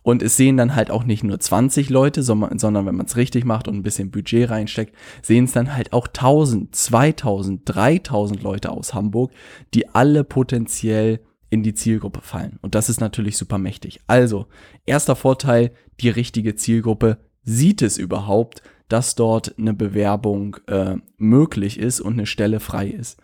Und 0.02 0.22
es 0.22 0.36
sehen 0.36 0.56
dann 0.56 0.74
halt 0.74 0.90
auch 0.90 1.04
nicht 1.04 1.22
nur 1.22 1.38
20 1.38 1.88
Leute, 1.88 2.24
sondern, 2.24 2.58
wenn 2.86 2.96
man 2.96 3.06
es 3.06 3.16
richtig 3.16 3.44
macht 3.44 3.68
und 3.68 3.76
ein 3.76 3.82
bisschen 3.84 4.10
Budget 4.10 4.50
reinsteckt, 4.50 4.96
sehen 5.22 5.44
es 5.44 5.52
dann 5.52 5.74
halt 5.74 5.92
auch 5.92 6.08
1000, 6.08 6.74
2000, 6.74 7.62
3000 7.64 8.42
Leute 8.42 8.70
aus 8.70 8.94
Hamburg, 8.94 9.30
die 9.74 9.88
alle 9.94 10.24
potenziell 10.24 11.20
in 11.52 11.62
die 11.62 11.74
Zielgruppe 11.74 12.22
fallen. 12.22 12.58
Und 12.62 12.74
das 12.74 12.88
ist 12.88 13.00
natürlich 13.00 13.36
super 13.36 13.58
mächtig. 13.58 14.00
Also, 14.06 14.46
erster 14.86 15.14
Vorteil, 15.14 15.72
die 16.00 16.08
richtige 16.08 16.54
Zielgruppe 16.56 17.18
sieht 17.44 17.82
es 17.82 17.98
überhaupt, 17.98 18.62
dass 18.88 19.16
dort 19.16 19.58
eine 19.58 19.74
Bewerbung 19.74 20.56
äh, 20.66 20.96
möglich 21.18 21.78
ist 21.78 22.00
und 22.00 22.14
eine 22.14 22.24
Stelle 22.24 22.58
frei 22.58 22.88
ist. 22.88 23.20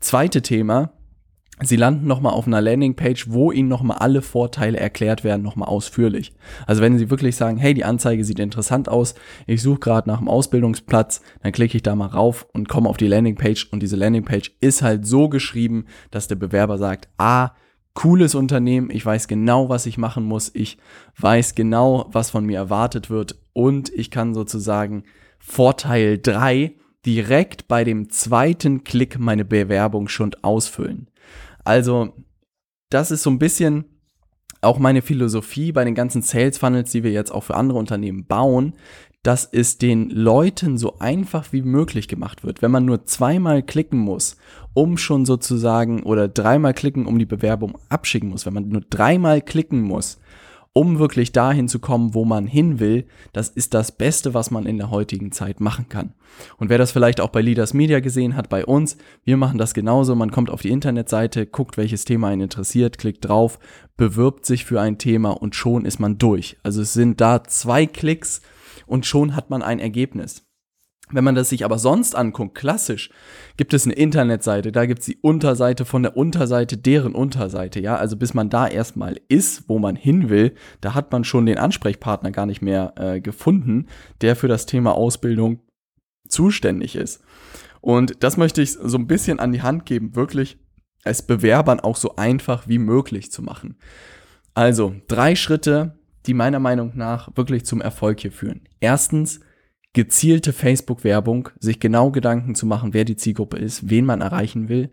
Zweite 0.00 0.40
Thema, 0.40 0.94
Sie 1.62 1.76
landen 1.76 2.06
nochmal 2.06 2.32
auf 2.32 2.46
einer 2.46 2.60
Landingpage, 2.62 3.30
wo 3.30 3.52
Ihnen 3.52 3.68
nochmal 3.68 3.98
alle 3.98 4.20
Vorteile 4.20 4.78
erklärt 4.78 5.24
werden, 5.24 5.42
nochmal 5.42 5.68
ausführlich. 5.68 6.34
Also 6.66 6.80
wenn 6.80 6.98
Sie 6.98 7.10
wirklich 7.10 7.36
sagen, 7.36 7.58
hey, 7.58 7.74
die 7.74 7.84
Anzeige 7.84 8.24
sieht 8.24 8.38
interessant 8.38 8.88
aus, 8.88 9.14
ich 9.46 9.62
suche 9.62 9.80
gerade 9.80 10.08
nach 10.08 10.18
einem 10.18 10.28
Ausbildungsplatz, 10.28 11.20
dann 11.42 11.52
klicke 11.52 11.76
ich 11.76 11.82
da 11.82 11.94
mal 11.94 12.06
rauf 12.06 12.46
und 12.52 12.68
komme 12.68 12.88
auf 12.88 12.96
die 12.96 13.08
Landingpage 13.08 13.68
und 13.70 13.80
diese 13.80 13.96
Landingpage 13.96 14.52
ist 14.60 14.82
halt 14.82 15.06
so 15.06 15.28
geschrieben, 15.28 15.86
dass 16.10 16.28
der 16.28 16.36
Bewerber 16.36 16.78
sagt, 16.78 17.08
ah, 17.18 17.50
cooles 17.96 18.36
Unternehmen, 18.36 18.90
ich 18.90 19.04
weiß 19.04 19.26
genau, 19.26 19.68
was 19.68 19.86
ich 19.86 19.98
machen 19.98 20.22
muss, 20.22 20.52
ich 20.54 20.78
weiß 21.18 21.56
genau, 21.56 22.08
was 22.12 22.30
von 22.30 22.44
mir 22.44 22.58
erwartet 22.58 23.10
wird. 23.10 23.40
Und 23.52 23.88
ich 23.88 24.12
kann 24.12 24.34
sozusagen 24.34 25.04
Vorteil 25.40 26.18
3 26.18 26.76
direkt 27.04 27.66
bei 27.66 27.82
dem 27.84 28.10
zweiten 28.10 28.84
Klick 28.84 29.18
meine 29.18 29.44
Bewerbung 29.44 30.08
schon 30.08 30.34
ausfüllen. 30.42 31.08
Also, 31.64 32.12
das 32.90 33.10
ist 33.10 33.22
so 33.22 33.30
ein 33.30 33.38
bisschen 33.38 33.86
auch 34.60 34.78
meine 34.78 35.02
Philosophie 35.02 35.72
bei 35.72 35.84
den 35.84 35.94
ganzen 35.94 36.22
Sales 36.22 36.58
Funnels, 36.58 36.90
die 36.90 37.02
wir 37.02 37.12
jetzt 37.12 37.30
auch 37.30 37.44
für 37.44 37.54
andere 37.54 37.78
Unternehmen 37.78 38.26
bauen, 38.26 38.74
dass 39.26 39.44
es 39.50 39.76
den 39.76 40.08
Leuten 40.10 40.78
so 40.78 41.00
einfach 41.00 41.52
wie 41.52 41.62
möglich 41.62 42.06
gemacht 42.06 42.44
wird. 42.44 42.62
Wenn 42.62 42.70
man 42.70 42.84
nur 42.84 43.06
zweimal 43.06 43.60
klicken 43.60 43.98
muss, 43.98 44.36
um 44.72 44.96
schon 44.98 45.26
sozusagen, 45.26 46.04
oder 46.04 46.28
dreimal 46.28 46.74
klicken, 46.74 47.06
um 47.06 47.18
die 47.18 47.26
Bewerbung 47.26 47.76
abschicken 47.88 48.28
muss, 48.28 48.46
wenn 48.46 48.54
man 48.54 48.68
nur 48.68 48.82
dreimal 48.88 49.40
klicken 49.40 49.82
muss, 49.82 50.20
um 50.76 50.98
wirklich 50.98 51.32
dahin 51.32 51.68
zu 51.68 51.78
kommen, 51.78 52.12
wo 52.12 52.26
man 52.26 52.46
hin 52.46 52.80
will, 52.80 53.06
das 53.32 53.48
ist 53.48 53.72
das 53.72 53.92
Beste, 53.92 54.34
was 54.34 54.50
man 54.50 54.66
in 54.66 54.76
der 54.76 54.90
heutigen 54.90 55.32
Zeit 55.32 55.58
machen 55.58 55.88
kann. 55.88 56.12
Und 56.58 56.68
wer 56.68 56.76
das 56.76 56.92
vielleicht 56.92 57.18
auch 57.18 57.30
bei 57.30 57.40
Leaders 57.40 57.72
Media 57.72 58.00
gesehen 58.00 58.36
hat, 58.36 58.50
bei 58.50 58.66
uns, 58.66 58.98
wir 59.24 59.38
machen 59.38 59.56
das 59.56 59.72
genauso. 59.72 60.14
Man 60.14 60.30
kommt 60.30 60.50
auf 60.50 60.60
die 60.60 60.68
Internetseite, 60.68 61.46
guckt, 61.46 61.78
welches 61.78 62.04
Thema 62.04 62.28
einen 62.28 62.42
interessiert, 62.42 62.98
klickt 62.98 63.24
drauf, 63.24 63.58
bewirbt 63.96 64.44
sich 64.44 64.66
für 64.66 64.78
ein 64.78 64.98
Thema 64.98 65.30
und 65.30 65.54
schon 65.54 65.86
ist 65.86 65.98
man 65.98 66.18
durch. 66.18 66.58
Also 66.62 66.82
es 66.82 66.92
sind 66.92 67.22
da 67.22 67.42
zwei 67.42 67.86
Klicks 67.86 68.42
und 68.84 69.06
schon 69.06 69.34
hat 69.34 69.48
man 69.48 69.62
ein 69.62 69.78
Ergebnis. 69.78 70.45
Wenn 71.10 71.22
man 71.22 71.36
das 71.36 71.50
sich 71.50 71.64
aber 71.64 71.78
sonst 71.78 72.16
anguckt, 72.16 72.56
klassisch, 72.56 73.10
gibt 73.56 73.72
es 73.74 73.84
eine 73.84 73.94
Internetseite, 73.94 74.72
da 74.72 74.86
gibt 74.86 75.00
es 75.00 75.06
die 75.06 75.18
Unterseite 75.20 75.84
von 75.84 76.02
der 76.02 76.16
Unterseite, 76.16 76.76
deren 76.76 77.14
Unterseite, 77.14 77.78
ja, 77.78 77.96
also 77.96 78.16
bis 78.16 78.34
man 78.34 78.50
da 78.50 78.66
erstmal 78.66 79.20
ist, 79.28 79.68
wo 79.68 79.78
man 79.78 79.94
hin 79.94 80.30
will, 80.30 80.54
da 80.80 80.94
hat 80.94 81.12
man 81.12 81.22
schon 81.22 81.46
den 81.46 81.58
Ansprechpartner 81.58 82.32
gar 82.32 82.46
nicht 82.46 82.60
mehr 82.60 82.94
äh, 82.96 83.20
gefunden, 83.20 83.86
der 84.20 84.34
für 84.34 84.48
das 84.48 84.66
Thema 84.66 84.96
Ausbildung 84.96 85.60
zuständig 86.28 86.96
ist. 86.96 87.22
Und 87.80 88.24
das 88.24 88.36
möchte 88.36 88.60
ich 88.60 88.72
so 88.72 88.98
ein 88.98 89.06
bisschen 89.06 89.38
an 89.38 89.52
die 89.52 89.62
Hand 89.62 89.86
geben, 89.86 90.16
wirklich 90.16 90.58
es 91.04 91.22
Bewerbern 91.22 91.78
auch 91.78 91.94
so 91.94 92.16
einfach 92.16 92.66
wie 92.66 92.78
möglich 92.78 93.30
zu 93.30 93.42
machen. 93.42 93.76
Also 94.54 94.96
drei 95.06 95.36
Schritte, 95.36 96.00
die 96.26 96.34
meiner 96.34 96.58
Meinung 96.58 96.92
nach 96.96 97.30
wirklich 97.36 97.64
zum 97.64 97.80
Erfolg 97.80 98.20
hier 98.20 98.32
führen. 98.32 98.62
Erstens, 98.80 99.38
gezielte 99.96 100.52
Facebook-Werbung, 100.52 101.48
sich 101.58 101.80
genau 101.80 102.10
Gedanken 102.10 102.54
zu 102.54 102.66
machen, 102.66 102.92
wer 102.92 103.06
die 103.06 103.16
Zielgruppe 103.16 103.56
ist, 103.56 103.88
wen 103.88 104.04
man 104.04 104.20
erreichen 104.20 104.68
will. 104.68 104.90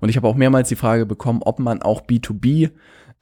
Und 0.00 0.08
ich 0.08 0.16
habe 0.16 0.26
auch 0.26 0.34
mehrmals 0.34 0.70
die 0.70 0.76
Frage 0.76 1.04
bekommen, 1.04 1.42
ob 1.44 1.58
man 1.58 1.82
auch 1.82 2.00
B2B 2.00 2.70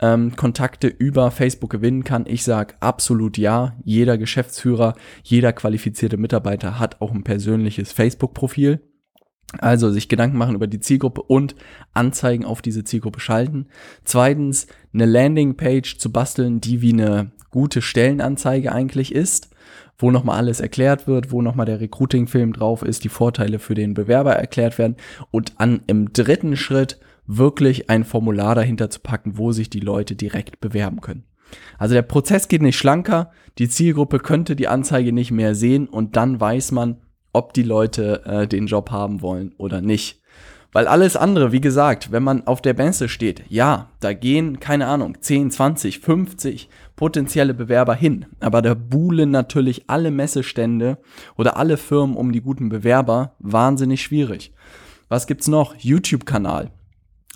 ähm, 0.01 0.37
Kontakte 0.37 0.87
über 0.87 1.33
Facebook 1.33 1.71
gewinnen 1.71 2.05
kann. 2.05 2.27
Ich 2.29 2.45
sage 2.45 2.77
absolut 2.79 3.37
ja. 3.37 3.77
Jeder 3.83 4.17
Geschäftsführer, 4.17 4.95
jeder 5.25 5.53
qualifizierte 5.53 6.19
Mitarbeiter 6.19 6.79
hat 6.79 7.01
auch 7.01 7.11
ein 7.11 7.25
persönliches 7.25 7.91
Facebook-Profil. 7.91 8.79
Also 9.59 9.91
sich 9.91 10.09
Gedanken 10.09 10.39
machen 10.39 10.55
über 10.55 10.69
die 10.69 10.79
Zielgruppe 10.79 11.23
und 11.23 11.57
Anzeigen 11.95 12.45
auf 12.45 12.63
diese 12.63 12.85
Zielgruppe 12.85 13.19
schalten. 13.19 13.67
Zweitens, 14.05 14.69
eine 14.93 15.07
Landingpage 15.07 15.99
zu 15.99 16.13
basteln, 16.13 16.61
die 16.61 16.81
wie 16.81 16.93
eine 16.93 17.33
gute 17.51 17.83
Stellenanzeige 17.83 18.71
eigentlich 18.71 19.13
ist, 19.13 19.49
wo 19.99 20.11
nochmal 20.11 20.39
alles 20.39 20.61
erklärt 20.61 21.07
wird, 21.07 21.31
wo 21.33 21.43
nochmal 21.43 21.67
der 21.67 21.81
Recruiting-Film 21.81 22.53
drauf 22.53 22.83
ist, 22.83 23.05
die 23.05 23.09
Vorteile 23.09 23.59
für 23.59 23.75
den 23.75 23.95
Bewerber 23.95 24.35
erklärt 24.35 24.79
werden 24.79 24.97
und 25.31 25.53
an 25.59 25.83
im 25.87 26.13
dritten 26.13 26.57
Schritt 26.57 26.99
wirklich 27.27 27.89
ein 27.91 28.05
Formular 28.05 28.55
dahinter 28.55 28.91
zu 28.91 29.01
packen, 29.01 29.39
wo 29.39 29.53
sich 29.53 29.71
die 29.71 29.81
Leute 29.81 30.17
direkt 30.17 30.61
bewerben 30.61 31.01
können. 31.01 31.25
Also 31.79 31.95
der 31.95 32.03
Prozess 32.03 32.49
geht 32.49 32.63
nicht 32.63 32.77
schlanker, 32.77 33.31
die 33.59 33.69
Zielgruppe 33.69 34.19
könnte 34.19 34.57
die 34.57 34.69
Anzeige 34.69 35.13
nicht 35.13 35.31
mehr 35.31 35.55
sehen 35.55 35.87
und 35.89 36.17
dann 36.17 36.41
weiß 36.41 36.73
man, 36.73 36.99
ob 37.33 37.53
die 37.53 37.63
Leute 37.63 38.25
äh, 38.25 38.47
den 38.47 38.67
Job 38.67 38.91
haben 38.91 39.23
wollen 39.23 39.55
oder 39.59 39.81
nicht. 39.81 40.21
Weil 40.75 40.89
alles 40.89 41.15
andere, 41.17 41.53
wie 41.53 41.61
gesagt, 41.61 42.11
wenn 42.11 42.25
man 42.25 42.49
auf 42.49 42.61
der 42.61 42.75
Benze 42.75 43.09
steht, 43.09 43.45
ja, 43.49 43.91
da 44.01 44.13
gehen, 44.13 44.59
keine 44.59 44.89
Ahnung, 44.89 45.17
10, 45.21 45.53
20, 45.53 46.01
50 46.01 46.69
potenzielle 46.97 47.55
Bewerber 47.55 47.95
hin. 47.95 48.27
Aber 48.41 48.61
da 48.61 48.75
buhlen 48.75 49.31
natürlich 49.31 49.85
alle 49.87 50.11
Messestände 50.11 50.99
oder 51.37 51.57
alle 51.57 51.77
Firmen 51.77 52.17
um 52.17 52.33
die 52.33 52.41
guten 52.41 52.71
Bewerber 52.71 53.37
wahnsinnig 53.39 54.03
schwierig. 54.03 54.53
Was 55.09 55.29
gibt's 55.29 55.47
noch? 55.47 55.77
YouTube-Kanal. 55.77 56.73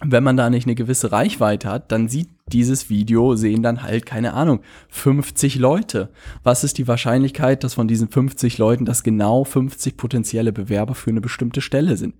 Wenn 0.04 0.25
man 0.25 0.37
da 0.37 0.50
nicht 0.50 0.66
eine 0.66 0.75
gewisse 0.75 1.12
Reichweite 1.12 1.68
hat, 1.68 1.92
dann 1.92 2.09
sieht 2.09 2.30
dieses 2.52 2.90
Video, 2.90 3.37
sehen 3.37 3.62
dann 3.62 3.85
halt, 3.85 4.04
keine 4.04 4.33
Ahnung, 4.33 4.62
50 4.88 5.57
Leute. 5.57 6.11
Was 6.42 6.64
ist 6.64 6.78
die 6.78 6.88
Wahrscheinlichkeit, 6.88 7.62
dass 7.62 7.75
von 7.75 7.87
diesen 7.87 8.09
50 8.09 8.59
Leuten, 8.59 8.85
dass 8.85 9.04
genau 9.04 9.45
50 9.45 9.97
potenzielle 9.97 10.52
Bewerber 10.52 10.97
für 10.97 11.11
eine 11.11 11.21
bestimmte 11.21 11.61
Stelle 11.61 11.97
sind? 11.97 12.14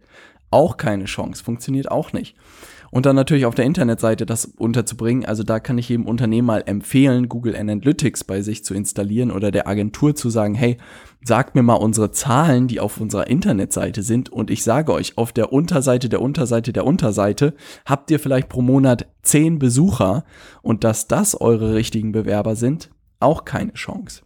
Auch 0.51 0.77
keine 0.77 1.05
Chance, 1.05 1.45
funktioniert 1.45 1.91
auch 1.91 2.13
nicht. 2.13 2.37
Und 2.91 3.05
dann 3.07 3.17
natürlich 3.17 3.45
auf 3.45 3.55
der 3.55 3.67
Internetseite 3.67 4.25
das 4.25 4.47
unterzubringen. 4.47 5.27
Also 5.27 5.43
da 5.43 5.61
kann 5.61 5.77
ich 5.79 5.89
jedem 5.89 6.07
Unternehmen 6.07 6.47
mal 6.47 6.63
empfehlen, 6.65 7.29
Google 7.29 7.55
Analytics 7.55 8.25
bei 8.25 8.41
sich 8.41 8.65
zu 8.65 8.75
installieren 8.75 9.31
oder 9.31 9.51
der 9.51 9.69
Agentur 9.69 10.15
zu 10.15 10.31
sagen, 10.31 10.55
hey, 10.55 10.79
sagt 11.23 11.55
mir 11.55 11.63
mal 11.63 11.75
unsere 11.75 12.13
Zahlen, 12.13 12.67
die 12.67 12.81
auf 12.81 12.99
unserer 12.99 13.27
Internetseite 13.27 14.03
sind. 14.03 14.31
Und 14.31 14.51
ich 14.51 14.63
sage 14.63 14.93
euch, 14.93 15.19
auf 15.19 15.33
der 15.33 15.53
Unterseite 15.53 16.09
der 16.09 16.23
Unterseite 16.23 16.73
der 16.73 16.87
Unterseite 16.87 17.55
habt 17.85 18.11
ihr 18.11 18.19
vielleicht 18.19 18.49
pro 18.49 18.63
Monat 18.63 19.07
zehn 19.23 19.59
Besucher 19.59 20.25
und 20.63 20.85
dass 20.85 21.09
das 21.09 21.39
eure 21.39 21.75
richtigen 21.75 22.13
Bewerber 22.13 22.57
sind, 22.57 22.91
auch 23.21 23.45
keine 23.45 23.75
Chance. 23.75 24.23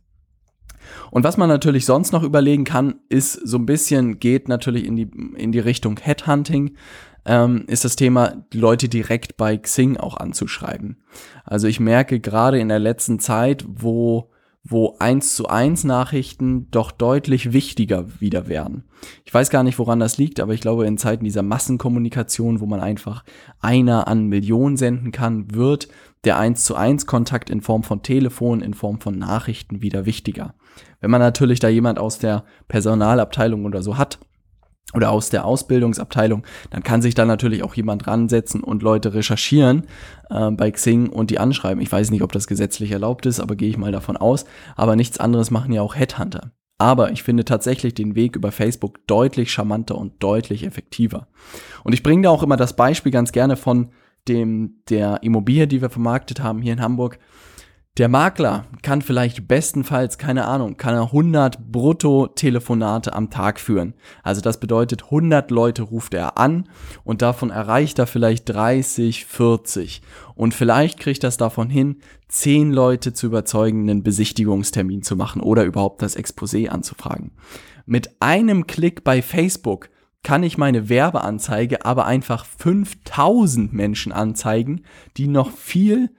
Und 1.11 1.25
was 1.25 1.37
man 1.37 1.49
natürlich 1.49 1.87
sonst 1.87 2.13
noch 2.13 2.23
überlegen 2.23 2.65
kann, 2.65 2.97
ist 3.09 3.33
so 3.33 3.59
ein 3.59 3.67
bisschen, 3.67 4.19
geht 4.19 4.49
natürlich 4.49 4.87
in 4.87 4.97
die, 4.97 5.11
in 5.37 5.53
die 5.53 5.59
Richtung 5.59 5.99
Headhunting, 5.99 6.77
ähm, 7.25 7.65
ist 7.69 7.85
das 7.85 7.97
Thema, 7.97 8.45
Leute 8.53 8.89
direkt 8.89 9.37
bei 9.37 9.57
Xing 9.57 9.97
auch 9.97 10.17
anzuschreiben. 10.17 11.03
Also 11.45 11.69
ich 11.69 11.81
merke 11.81 12.21
gerade 12.21 12.59
in 12.59 12.69
der 12.69 12.81
letzten 12.81 13.19
Zeit, 13.19 13.65
wo 13.69 14.33
wo 14.65 14.97
eins 15.01 15.35
zu 15.35 15.49
eins 15.49 15.83
Nachrichten 15.83 16.71
doch 16.71 16.93
deutlich 16.93 17.53
wichtiger 17.53 18.21
wieder 18.21 18.47
werden. 18.47 18.85
Ich 19.25 19.35
weiß 19.35 19.51
gar 19.51 19.65
nicht, 19.65 19.79
woran 19.79 19.99
das 19.99 20.19
liegt, 20.19 20.39
aber 20.39 20.55
ich 20.55 20.61
glaube, 20.61 20.87
in 20.87 20.99
Zeiten 20.99 21.25
dieser 21.25 21.43
Massenkommunikation, 21.43 22.61
wo 22.61 22.67
man 22.67 22.81
einfach 22.81 23.25
einer 23.61 24.07
an 24.07 24.27
Millionen 24.27 24.77
senden 24.77 25.11
kann, 25.11 25.53
wird 25.53 25.89
der 26.25 26.39
eins 26.39 26.65
zu 26.65 26.77
eins 26.77 27.07
Kontakt 27.07 27.51
in 27.51 27.61
Form 27.61 27.83
von 27.83 28.03
Telefon, 28.03 28.61
in 28.61 28.75
Form 28.75 29.01
von 29.01 29.19
Nachrichten 29.19 29.83
wieder 29.83 30.07
wichtiger. 30.07 30.55
Wenn 31.01 31.11
man 31.11 31.21
natürlich 31.21 31.61
da 31.61 31.69
jemand 31.69 31.99
aus 31.99 32.19
der 32.19 32.45
Personalabteilung 32.69 33.65
oder 33.65 33.83
so 33.83 33.99
hat, 33.99 34.19
oder 34.95 35.11
aus 35.11 35.31
der 35.31 35.45
Ausbildungsabteilung, 35.45 36.45
dann 36.71 36.83
kann 36.83 37.03
sich 37.03 37.15
da 37.15 37.25
natürlich 37.25 37.63
auch 37.63 37.75
jemand 37.75 38.07
ransetzen 38.07 38.63
und 38.63 38.83
Leute 38.83 39.15
recherchieren 39.15 39.85
äh, 40.31 40.51
bei 40.51 40.71
Xing 40.71 41.09
und 41.09 41.31
die 41.31 41.39
anschreiben. 41.39 41.83
Ich 41.83 41.91
weiß 41.91 42.11
nicht, 42.11 42.23
ob 42.23 42.33
das 42.33 42.47
gesetzlich 42.47 42.91
erlaubt 42.91 43.27
ist, 43.27 43.41
aber 43.41 43.57
gehe 43.57 43.71
ich 43.71 43.79
mal 43.79 43.93
davon 43.93 44.17
aus. 44.17 44.45
Aber 44.77 44.97
nichts 44.97 45.19
anderes 45.19 45.51
machen 45.51 45.73
ja 45.73 45.83
auch 45.83 45.95
Headhunter. 45.95 46.53
Aber 46.79 47.13
ich 47.13 47.23
finde 47.23 47.45
tatsächlich 47.45 47.95
den 47.95 48.17
Weg 48.17 48.37
über 48.37 48.51
Facebook 48.51 49.07
deutlich 49.07 49.53
charmanter 49.53 49.97
und 49.97 50.23
deutlich 50.23 50.67
effektiver. 50.67 51.29
Und 51.85 51.93
ich 51.93 52.03
bringe 52.03 52.23
da 52.23 52.31
auch 52.31 52.43
immer 52.43 52.57
das 52.57 52.75
Beispiel 52.75 53.13
ganz 53.13 53.33
gerne 53.33 53.57
von 53.57 53.93
dem, 54.29 54.83
der 54.89 55.23
Immobilie, 55.23 55.67
die 55.67 55.83
wir 55.83 55.91
vermarktet 55.91 56.43
haben 56.43 56.63
hier 56.63 56.73
in 56.73 56.81
Hamburg. 56.81 57.19
Der 57.99 58.09
Makler 58.09 58.65
kann 58.81 59.03
vielleicht 59.03 59.47
bestenfalls, 59.49 60.17
keine 60.17 60.47
Ahnung, 60.47 60.79
kann 60.79 60.95
er 60.95 61.03
100 61.03 61.71
Brutto-Telefonate 61.71 63.13
am 63.13 63.29
Tag 63.29 63.61
führen. 63.61 63.93
Also 64.23 64.41
das 64.41 64.59
bedeutet, 64.59 65.05
100 65.05 65.51
Leute 65.51 65.83
ruft 65.83 66.15
er 66.15 66.39
an 66.39 66.71
und 67.05 67.21
davon 67.21 67.51
erreicht 67.51 67.99
er 67.99 68.07
vielleicht 68.07 68.49
30, 68.49 69.27
40. 69.27 70.01
Und 70.35 70.55
vielleicht 70.55 71.01
kriegt 71.01 71.23
er 71.23 71.29
es 71.29 71.37
davon 71.37 71.69
hin, 71.69 72.01
10 72.29 72.73
Leute 72.73 73.13
zu 73.13 73.27
überzeugen, 73.27 73.83
einen 73.83 74.03
Besichtigungstermin 74.03 75.03
zu 75.03 75.15
machen 75.15 75.43
oder 75.43 75.65
überhaupt 75.65 76.01
das 76.01 76.17
Exposé 76.17 76.69
anzufragen. 76.69 77.33
Mit 77.85 78.23
einem 78.23 78.67
Klick 78.67 79.05
bei 79.05 79.21
Facebook 79.21 79.91
kann 80.23 80.43
ich 80.43 80.59
meine 80.59 80.89
Werbeanzeige 80.89 81.85
aber 81.85 82.07
einfach 82.07 82.45
5000 82.45 83.73
Menschen 83.73 84.13
anzeigen, 84.13 84.83
die 85.17 85.29
noch 85.29 85.51
viel 85.51 86.11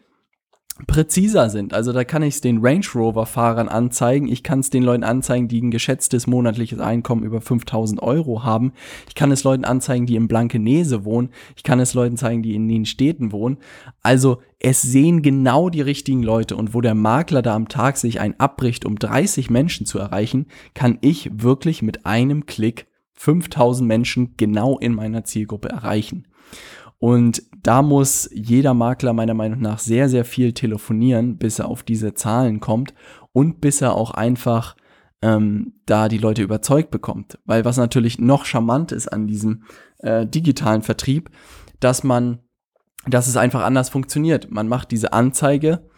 präziser 0.88 1.50
sind. 1.52 1.74
Also 1.74 1.94
da 1.94 2.04
kann 2.04 2.24
ich 2.24 2.36
es 2.36 2.42
den 2.42 2.66
Range 2.66 2.86
Rover 2.96 3.28
Fahrern 3.28 3.70
anzeigen. 3.70 4.28
Ich 4.28 4.42
kann 4.42 4.60
es 4.60 4.72
den 4.72 4.82
Leuten 4.82 5.04
anzeigen, 5.04 5.48
die 5.48 5.62
ein 5.62 5.70
geschätztes 5.70 6.26
monatliches 6.26 6.80
Einkommen 6.80 7.24
über 7.24 7.42
5000 7.42 8.02
Euro 8.02 8.44
haben. 8.44 8.74
Ich 9.08 9.14
kann 9.14 9.32
es 9.32 9.44
Leuten 9.44 9.66
anzeigen, 9.66 10.08
die 10.08 10.16
in 10.16 10.28
Blankenese 10.28 11.06
wohnen. 11.06 11.30
Ich 11.56 11.64
kann 11.64 11.80
es 11.80 11.94
Leuten 11.94 12.18
zeigen, 12.18 12.42
die 12.42 12.56
in 12.56 12.68
den 12.68 12.86
Städten 12.86 13.32
wohnen. 13.32 13.58
Also 14.02 14.42
es 14.60 14.82
sehen 14.82 15.22
genau 15.22 15.70
die 15.70 15.82
richtigen 15.82 16.24
Leute 16.24 16.56
und 16.56 16.74
wo 16.74 16.82
der 16.82 16.96
Makler 16.96 17.44
da 17.44 17.54
am 17.56 17.68
Tag 17.68 17.98
sich 17.98 18.20
ein 18.20 18.40
abbricht, 18.40 18.84
um 18.84 18.98
30 18.98 19.52
Menschen 19.52 19.86
zu 19.86 20.00
erreichen, 20.00 20.48
kann 20.74 20.98
ich 21.02 21.30
wirklich 21.34 21.84
mit 21.84 22.08
einem 22.08 22.48
Klick 22.48 22.88
5000 23.24 23.88
Menschen 23.88 24.36
genau 24.36 24.78
in 24.78 24.94
meiner 24.94 25.24
Zielgruppe 25.24 25.70
erreichen. 25.70 26.28
Und 27.00 27.44
da 27.62 27.82
muss 27.82 28.30
jeder 28.34 28.74
Makler 28.74 29.14
meiner 29.14 29.34
Meinung 29.34 29.62
nach 29.62 29.80
sehr, 29.80 30.10
sehr 30.10 30.26
viel 30.26 30.52
telefonieren, 30.54 31.38
bis 31.38 31.60
er 31.60 31.68
auf 31.68 31.84
diese 31.84 32.14
Zahlen 32.16 32.60
kommt 32.60 32.94
und 33.32 33.62
bis 33.62 33.82
er 33.82 33.96
auch 33.96 34.12
einfach 34.12 34.76
ähm, 35.22 35.74
da 35.86 36.10
die 36.10 36.18
Leute 36.18 36.42
überzeugt 36.44 36.92
bekommt. 36.92 37.40
Weil 37.46 37.64
was 37.64 37.78
natürlich 37.78 38.20
noch 38.20 38.44
charmant 38.44 38.92
ist 38.92 39.08
an 39.08 39.26
diesem 39.28 39.64
äh, 40.00 40.28
digitalen 40.28 40.82
Vertrieb, 40.82 41.30
dass 41.80 42.04
man, 42.04 42.40
dass 43.08 43.28
es 43.28 43.38
einfach 43.38 43.64
anders 43.64 43.90
funktioniert. 43.90 44.52
Man 44.52 44.68
macht 44.68 44.92
diese 44.92 45.14
Anzeige, 45.14 45.90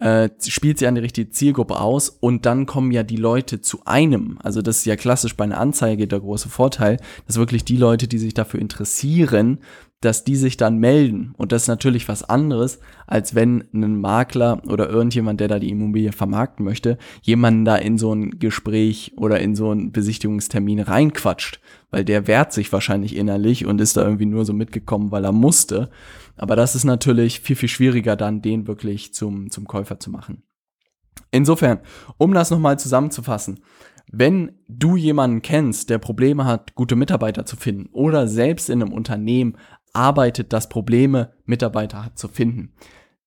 äh, 0.00 0.28
spielt 0.46 0.78
sie 0.78 0.86
an 0.86 0.96
die 0.96 1.00
richtige 1.00 1.30
Zielgruppe 1.30 1.80
aus 1.80 2.08
und 2.08 2.46
dann 2.46 2.66
kommen 2.66 2.90
ja 2.90 3.02
die 3.02 3.16
Leute 3.16 3.60
zu 3.60 3.80
einem. 3.84 4.38
Also 4.42 4.62
das 4.62 4.78
ist 4.78 4.86
ja 4.86 4.96
klassisch 4.96 5.36
bei 5.36 5.44
einer 5.44 5.60
Anzeige 5.60 6.08
der 6.08 6.20
große 6.20 6.48
Vorteil, 6.48 6.98
dass 7.26 7.36
wirklich 7.36 7.64
die 7.64 7.76
Leute, 7.76 8.08
die 8.08 8.18
sich 8.18 8.34
dafür 8.34 8.60
interessieren, 8.60 9.58
dass 10.04 10.24
die 10.24 10.36
sich 10.36 10.56
dann 10.56 10.78
melden. 10.78 11.34
Und 11.38 11.52
das 11.52 11.62
ist 11.62 11.68
natürlich 11.68 12.08
was 12.08 12.28
anderes, 12.28 12.78
als 13.06 13.34
wenn 13.34 13.64
ein 13.72 14.00
Makler 14.00 14.60
oder 14.66 14.88
irgendjemand, 14.88 15.40
der 15.40 15.48
da 15.48 15.58
die 15.58 15.70
Immobilie 15.70 16.12
vermarkten 16.12 16.64
möchte, 16.64 16.98
jemanden 17.22 17.64
da 17.64 17.76
in 17.76 17.96
so 17.96 18.14
ein 18.14 18.38
Gespräch 18.38 19.12
oder 19.16 19.40
in 19.40 19.54
so 19.54 19.70
einen 19.70 19.92
Besichtigungstermin 19.92 20.80
reinquatscht. 20.80 21.60
Weil 21.90 22.04
der 22.04 22.26
wehrt 22.26 22.52
sich 22.52 22.72
wahrscheinlich 22.72 23.16
innerlich 23.16 23.64
und 23.64 23.80
ist 23.80 23.96
da 23.96 24.02
irgendwie 24.02 24.26
nur 24.26 24.44
so 24.44 24.52
mitgekommen, 24.52 25.10
weil 25.10 25.24
er 25.24 25.32
musste. 25.32 25.88
Aber 26.36 26.56
das 26.56 26.74
ist 26.74 26.84
natürlich 26.84 27.40
viel, 27.40 27.56
viel 27.56 27.68
schwieriger, 27.68 28.16
dann 28.16 28.42
den 28.42 28.66
wirklich 28.66 29.14
zum, 29.14 29.50
zum 29.50 29.66
Käufer 29.66 30.00
zu 30.00 30.10
machen. 30.10 30.42
Insofern, 31.30 31.80
um 32.18 32.32
das 32.32 32.50
nochmal 32.50 32.78
zusammenzufassen, 32.78 33.60
wenn 34.10 34.58
du 34.68 34.96
jemanden 34.96 35.42
kennst, 35.42 35.90
der 35.90 35.98
Probleme 35.98 36.44
hat, 36.44 36.74
gute 36.74 36.96
Mitarbeiter 36.96 37.46
zu 37.46 37.56
finden 37.56 37.88
oder 37.92 38.28
selbst 38.28 38.68
in 38.70 38.82
einem 38.82 38.92
Unternehmen 38.92 39.56
arbeitet, 39.92 40.52
das 40.52 40.68
Probleme 40.68 41.32
Mitarbeiter 41.44 42.04
hat 42.04 42.18
zu 42.18 42.28
finden. 42.28 42.74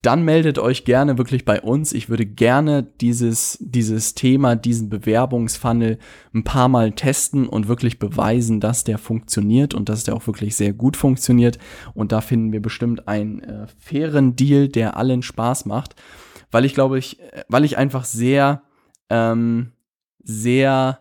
Dann 0.03 0.23
meldet 0.23 0.59
euch 0.59 0.85
gerne 0.85 1.17
wirklich 1.17 1.43
bei 1.43 1.61
uns. 1.61 1.91
Ich 1.91 2.07
würde 2.07 2.25
gerne 2.25 2.83
dieses, 2.83 3.57
dieses 3.59 4.13
Thema, 4.13 4.55
diesen 4.55 4.89
Bewerbungsfunnel 4.89 5.97
ein 6.33 6.43
paar 6.43 6.67
Mal 6.67 6.91
testen 6.91 7.49
und 7.49 7.67
wirklich 7.67 7.97
beweisen, 7.97 8.59
dass 8.59 8.83
der 8.83 8.99
funktioniert 8.99 9.73
und 9.73 9.89
dass 9.89 10.03
der 10.03 10.15
auch 10.15 10.27
wirklich 10.27 10.55
sehr 10.55 10.71
gut 10.71 10.95
funktioniert. 10.95 11.57
Und 11.95 12.11
da 12.11 12.21
finden 12.21 12.51
wir 12.51 12.61
bestimmt 12.61 13.07
einen 13.07 13.39
äh, 13.39 13.67
fairen 13.79 14.35
Deal, 14.35 14.67
der 14.67 14.97
allen 14.97 15.23
Spaß 15.23 15.65
macht. 15.65 15.95
Weil 16.51 16.63
ich 16.63 16.75
glaube, 16.75 16.99
ich, 16.99 17.19
äh, 17.19 17.43
weil 17.49 17.65
ich 17.65 17.77
einfach 17.77 18.05
sehr, 18.05 18.61
ähm, 19.09 19.71
sehr 20.23 20.99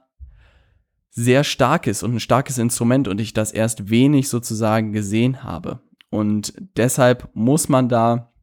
sehr 1.16 1.44
stark 1.44 1.86
ist 1.86 2.02
und 2.02 2.14
ein 2.14 2.20
starkes 2.20 2.58
Instrument 2.58 3.08
und 3.08 3.22
ich 3.22 3.32
das 3.32 3.50
erst 3.50 3.88
wenig 3.88 4.28
sozusagen 4.28 4.92
gesehen 4.92 5.42
habe. 5.42 5.80
Und 6.10 6.52
deshalb 6.76 7.30
muss 7.32 7.70
man 7.70 7.88
da 7.88 8.34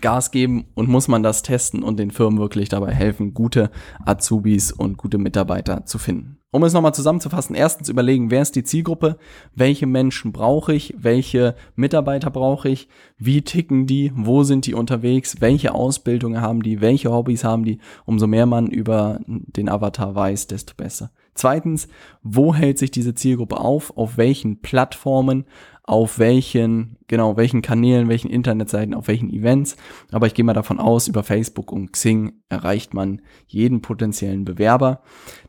Gas 0.00 0.30
geben 0.30 0.66
und 0.74 0.88
muss 0.88 1.08
man 1.08 1.22
das 1.22 1.42
testen 1.42 1.82
und 1.82 1.98
den 1.98 2.10
Firmen 2.10 2.38
wirklich 2.38 2.68
dabei 2.68 2.92
helfen, 2.92 3.34
gute 3.34 3.70
Azubis 4.04 4.72
und 4.72 4.96
gute 4.96 5.18
Mitarbeiter 5.18 5.84
zu 5.86 5.98
finden. 5.98 6.38
Um 6.54 6.62
es 6.62 6.72
nochmal 6.72 6.94
zusammenzufassen, 6.94 7.56
erstens 7.56 7.88
überlegen, 7.88 8.30
wer 8.30 8.40
ist 8.40 8.54
die 8.54 8.62
Zielgruppe, 8.62 9.18
welche 9.56 9.88
Menschen 9.88 10.30
brauche 10.30 10.72
ich, 10.72 10.94
welche 10.96 11.56
Mitarbeiter 11.74 12.30
brauche 12.30 12.68
ich, 12.68 12.86
wie 13.18 13.42
ticken 13.42 13.88
die, 13.88 14.12
wo 14.14 14.44
sind 14.44 14.66
die 14.66 14.74
unterwegs, 14.74 15.40
welche 15.40 15.74
Ausbildungen 15.74 16.40
haben 16.40 16.62
die, 16.62 16.80
welche 16.80 17.10
Hobbys 17.10 17.42
haben 17.42 17.64
die. 17.64 17.80
Umso 18.04 18.28
mehr 18.28 18.46
man 18.46 18.68
über 18.68 19.18
den 19.26 19.68
Avatar 19.68 20.14
weiß, 20.14 20.46
desto 20.46 20.74
besser. 20.76 21.10
Zweitens, 21.34 21.88
wo 22.22 22.54
hält 22.54 22.78
sich 22.78 22.92
diese 22.92 23.14
Zielgruppe 23.14 23.58
auf, 23.58 23.96
auf 23.96 24.16
welchen 24.16 24.60
Plattformen, 24.60 25.46
auf 25.86 26.18
welchen, 26.18 26.96
genau, 27.08 27.36
welchen 27.36 27.60
Kanälen, 27.60 28.08
welchen 28.08 28.30
Internetseiten, 28.30 28.94
auf 28.94 29.06
welchen 29.06 29.30
Events. 29.30 29.76
Aber 30.10 30.26
ich 30.26 30.34
gehe 30.34 30.44
mal 30.44 30.54
davon 30.54 30.80
aus, 30.80 31.08
über 31.08 31.22
Facebook 31.22 31.70
und 31.70 31.92
Xing 31.92 32.40
erreicht 32.48 32.94
man 32.94 33.20
jeden 33.46 33.82
potenziellen 33.82 34.46
Bewerber. 34.46 35.02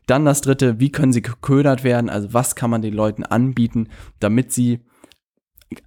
Dann 0.06 0.26
das 0.26 0.42
dritte, 0.42 0.78
wie 0.78 0.92
können 0.92 1.14
sie 1.14 1.22
geködert 1.22 1.84
werden? 1.84 2.10
Also 2.10 2.34
was 2.34 2.54
kann 2.54 2.70
man 2.70 2.82
den 2.82 2.92
Leuten 2.92 3.24
anbieten, 3.24 3.88
damit 4.20 4.52
sie 4.52 4.80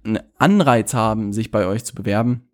einen 0.04 0.18
Anreiz 0.36 0.94
haben, 0.94 1.32
sich 1.32 1.52
bei 1.52 1.66
euch 1.66 1.84
zu 1.84 1.94
bewerben. 1.94 2.48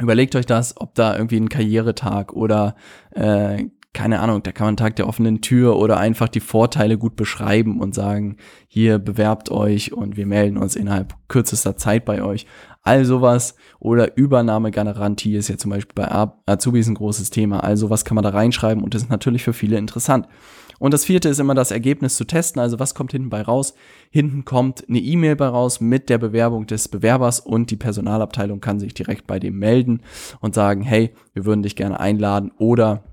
Überlegt 0.00 0.34
euch 0.34 0.46
das, 0.46 0.80
ob 0.80 0.94
da 0.94 1.14
irgendwie 1.14 1.36
ein 1.36 1.50
Karrieretag 1.50 2.32
oder 2.32 2.74
äh, 3.12 3.66
keine 3.94 4.20
Ahnung, 4.20 4.42
da 4.42 4.52
kann 4.52 4.66
man 4.66 4.76
Tag 4.76 4.96
der 4.96 5.08
offenen 5.08 5.40
Tür 5.40 5.76
oder 5.76 5.96
einfach 5.96 6.28
die 6.28 6.40
Vorteile 6.40 6.98
gut 6.98 7.14
beschreiben 7.16 7.80
und 7.80 7.94
sagen, 7.94 8.36
hier 8.66 8.98
bewerbt 8.98 9.50
euch 9.50 9.92
und 9.92 10.16
wir 10.16 10.26
melden 10.26 10.58
uns 10.58 10.76
innerhalb 10.76 11.14
kürzester 11.28 11.76
Zeit 11.76 12.04
bei 12.04 12.22
euch. 12.22 12.46
All 12.82 13.04
sowas 13.04 13.54
oder 13.78 14.16
Übernahmegarantie 14.16 15.36
ist 15.36 15.48
ja 15.48 15.56
zum 15.56 15.70
Beispiel 15.70 15.94
bei 15.94 16.28
Azubis 16.44 16.88
ein 16.88 16.96
großes 16.96 17.30
Thema. 17.30 17.60
All 17.60 17.76
sowas 17.76 18.04
kann 18.04 18.16
man 18.16 18.24
da 18.24 18.30
reinschreiben 18.30 18.82
und 18.82 18.94
das 18.94 19.04
ist 19.04 19.10
natürlich 19.10 19.44
für 19.44 19.54
viele 19.54 19.78
interessant. 19.78 20.26
Und 20.80 20.92
das 20.92 21.04
vierte 21.04 21.28
ist 21.28 21.38
immer 21.38 21.54
das 21.54 21.70
Ergebnis 21.70 22.16
zu 22.16 22.24
testen. 22.24 22.60
Also 22.60 22.80
was 22.80 22.94
kommt 22.94 23.12
hinten 23.12 23.30
bei 23.30 23.42
raus? 23.42 23.74
Hinten 24.10 24.44
kommt 24.44 24.84
eine 24.88 24.98
E-Mail 24.98 25.36
bei 25.36 25.46
raus 25.46 25.80
mit 25.80 26.10
der 26.10 26.18
Bewerbung 26.18 26.66
des 26.66 26.88
Bewerbers 26.88 27.38
und 27.38 27.70
die 27.70 27.76
Personalabteilung 27.76 28.60
kann 28.60 28.80
sich 28.80 28.92
direkt 28.92 29.28
bei 29.28 29.38
dem 29.38 29.56
melden 29.58 30.02
und 30.40 30.54
sagen, 30.54 30.82
hey, 30.82 31.14
wir 31.32 31.46
würden 31.46 31.62
dich 31.62 31.76
gerne 31.76 32.00
einladen 32.00 32.50
oder 32.58 33.04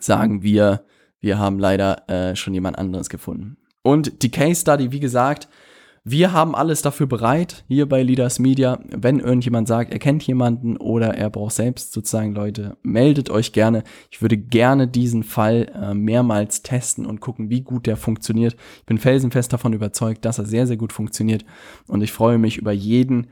sagen 0.00 0.42
wir, 0.42 0.84
wir 1.20 1.38
haben 1.38 1.58
leider 1.58 2.08
äh, 2.08 2.36
schon 2.36 2.54
jemand 2.54 2.78
anderes 2.78 3.08
gefunden. 3.08 3.56
Und 3.82 4.22
die 4.22 4.30
Case 4.30 4.60
Study, 4.60 4.92
wie 4.92 5.00
gesagt, 5.00 5.48
wir 6.10 6.32
haben 6.32 6.54
alles 6.54 6.80
dafür 6.80 7.06
bereit, 7.06 7.64
hier 7.68 7.86
bei 7.86 8.02
Leaders 8.02 8.38
Media. 8.38 8.80
Wenn 8.88 9.20
irgendjemand 9.20 9.68
sagt, 9.68 9.92
er 9.92 9.98
kennt 9.98 10.26
jemanden 10.26 10.78
oder 10.78 11.14
er 11.14 11.28
braucht 11.28 11.54
selbst 11.54 11.92
sozusagen 11.92 12.34
Leute, 12.34 12.78
meldet 12.82 13.28
euch 13.28 13.52
gerne. 13.52 13.82
Ich 14.10 14.22
würde 14.22 14.38
gerne 14.38 14.88
diesen 14.88 15.22
Fall 15.22 15.70
äh, 15.74 15.92
mehrmals 15.92 16.62
testen 16.62 17.04
und 17.04 17.20
gucken, 17.20 17.50
wie 17.50 17.60
gut 17.60 17.86
der 17.86 17.98
funktioniert. 17.98 18.56
Ich 18.78 18.86
bin 18.86 18.96
felsenfest 18.96 19.52
davon 19.52 19.74
überzeugt, 19.74 20.24
dass 20.24 20.38
er 20.38 20.46
sehr, 20.46 20.66
sehr 20.66 20.78
gut 20.78 20.94
funktioniert. 20.94 21.44
Und 21.86 22.00
ich 22.00 22.12
freue 22.12 22.38
mich 22.38 22.56
über 22.56 22.72
jeden, 22.72 23.26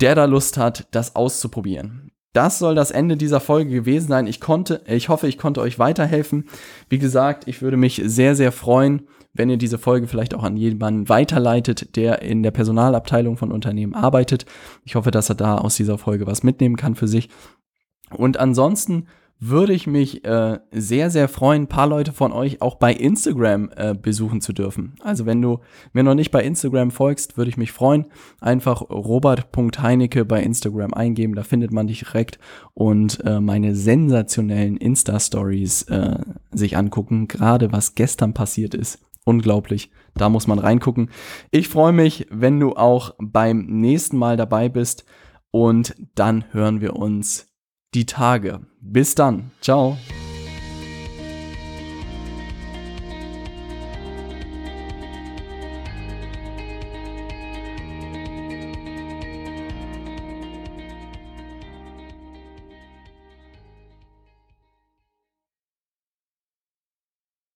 der 0.00 0.16
da 0.16 0.24
Lust 0.24 0.56
hat, 0.56 0.88
das 0.90 1.14
auszuprobieren. 1.14 2.10
Das 2.32 2.58
soll 2.58 2.74
das 2.74 2.90
Ende 2.90 3.16
dieser 3.16 3.40
Folge 3.40 3.70
gewesen 3.70 4.08
sein. 4.08 4.26
Ich 4.26 4.40
konnte, 4.40 4.82
ich 4.86 5.08
hoffe, 5.08 5.28
ich 5.28 5.38
konnte 5.38 5.60
euch 5.60 5.78
weiterhelfen. 5.78 6.46
Wie 6.88 6.98
gesagt, 6.98 7.46
ich 7.46 7.60
würde 7.60 7.76
mich 7.76 8.00
sehr, 8.04 8.34
sehr 8.34 8.52
freuen, 8.52 9.06
wenn 9.34 9.50
ihr 9.50 9.58
diese 9.58 9.78
Folge 9.78 10.08
vielleicht 10.08 10.34
auch 10.34 10.42
an 10.42 10.56
jemanden 10.56 11.08
weiterleitet, 11.08 11.96
der 11.96 12.22
in 12.22 12.42
der 12.42 12.50
Personalabteilung 12.50 13.36
von 13.36 13.52
Unternehmen 13.52 13.94
arbeitet. 13.94 14.46
Ich 14.84 14.94
hoffe, 14.94 15.10
dass 15.10 15.28
er 15.28 15.34
da 15.34 15.58
aus 15.58 15.76
dieser 15.76 15.98
Folge 15.98 16.26
was 16.26 16.42
mitnehmen 16.42 16.76
kann 16.76 16.94
für 16.94 17.08
sich. 17.08 17.28
Und 18.10 18.38
ansonsten 18.38 19.06
würde 19.44 19.72
ich 19.72 19.88
mich 19.88 20.24
äh, 20.24 20.60
sehr, 20.70 21.10
sehr 21.10 21.26
freuen, 21.26 21.62
ein 21.62 21.66
paar 21.66 21.88
Leute 21.88 22.12
von 22.12 22.30
euch 22.30 22.62
auch 22.62 22.76
bei 22.76 22.92
Instagram 22.92 23.70
äh, 23.74 23.92
besuchen 23.92 24.40
zu 24.40 24.52
dürfen. 24.52 24.94
Also 25.02 25.26
wenn 25.26 25.42
du 25.42 25.58
mir 25.92 26.04
noch 26.04 26.14
nicht 26.14 26.30
bei 26.30 26.44
Instagram 26.44 26.92
folgst, 26.92 27.36
würde 27.36 27.48
ich 27.48 27.56
mich 27.56 27.72
freuen. 27.72 28.06
Einfach 28.40 28.82
robert.heinecke 28.82 30.24
bei 30.24 30.40
Instagram 30.40 30.94
eingeben, 30.94 31.34
da 31.34 31.42
findet 31.42 31.72
man 31.72 31.88
dich 31.88 32.04
direkt 32.04 32.38
und 32.74 33.18
äh, 33.24 33.40
meine 33.40 33.74
sensationellen 33.74 34.76
Insta-Stories 34.76 35.82
äh, 35.88 36.20
sich 36.52 36.76
angucken, 36.76 37.26
gerade 37.26 37.72
was 37.72 37.96
gestern 37.96 38.34
passiert 38.34 38.74
ist. 38.76 39.00
Unglaublich, 39.24 39.90
da 40.14 40.28
muss 40.28 40.46
man 40.46 40.60
reingucken. 40.60 41.10
Ich 41.50 41.68
freue 41.68 41.92
mich, 41.92 42.28
wenn 42.30 42.60
du 42.60 42.76
auch 42.76 43.16
beim 43.18 43.66
nächsten 43.66 44.18
Mal 44.18 44.36
dabei 44.36 44.68
bist 44.68 45.04
und 45.50 45.96
dann 46.14 46.44
hören 46.52 46.80
wir 46.80 46.94
uns 46.94 47.48
die 47.92 48.06
Tage. 48.06 48.60
Bis 48.82 49.14
dann. 49.14 49.50
Ciao. 49.60 49.96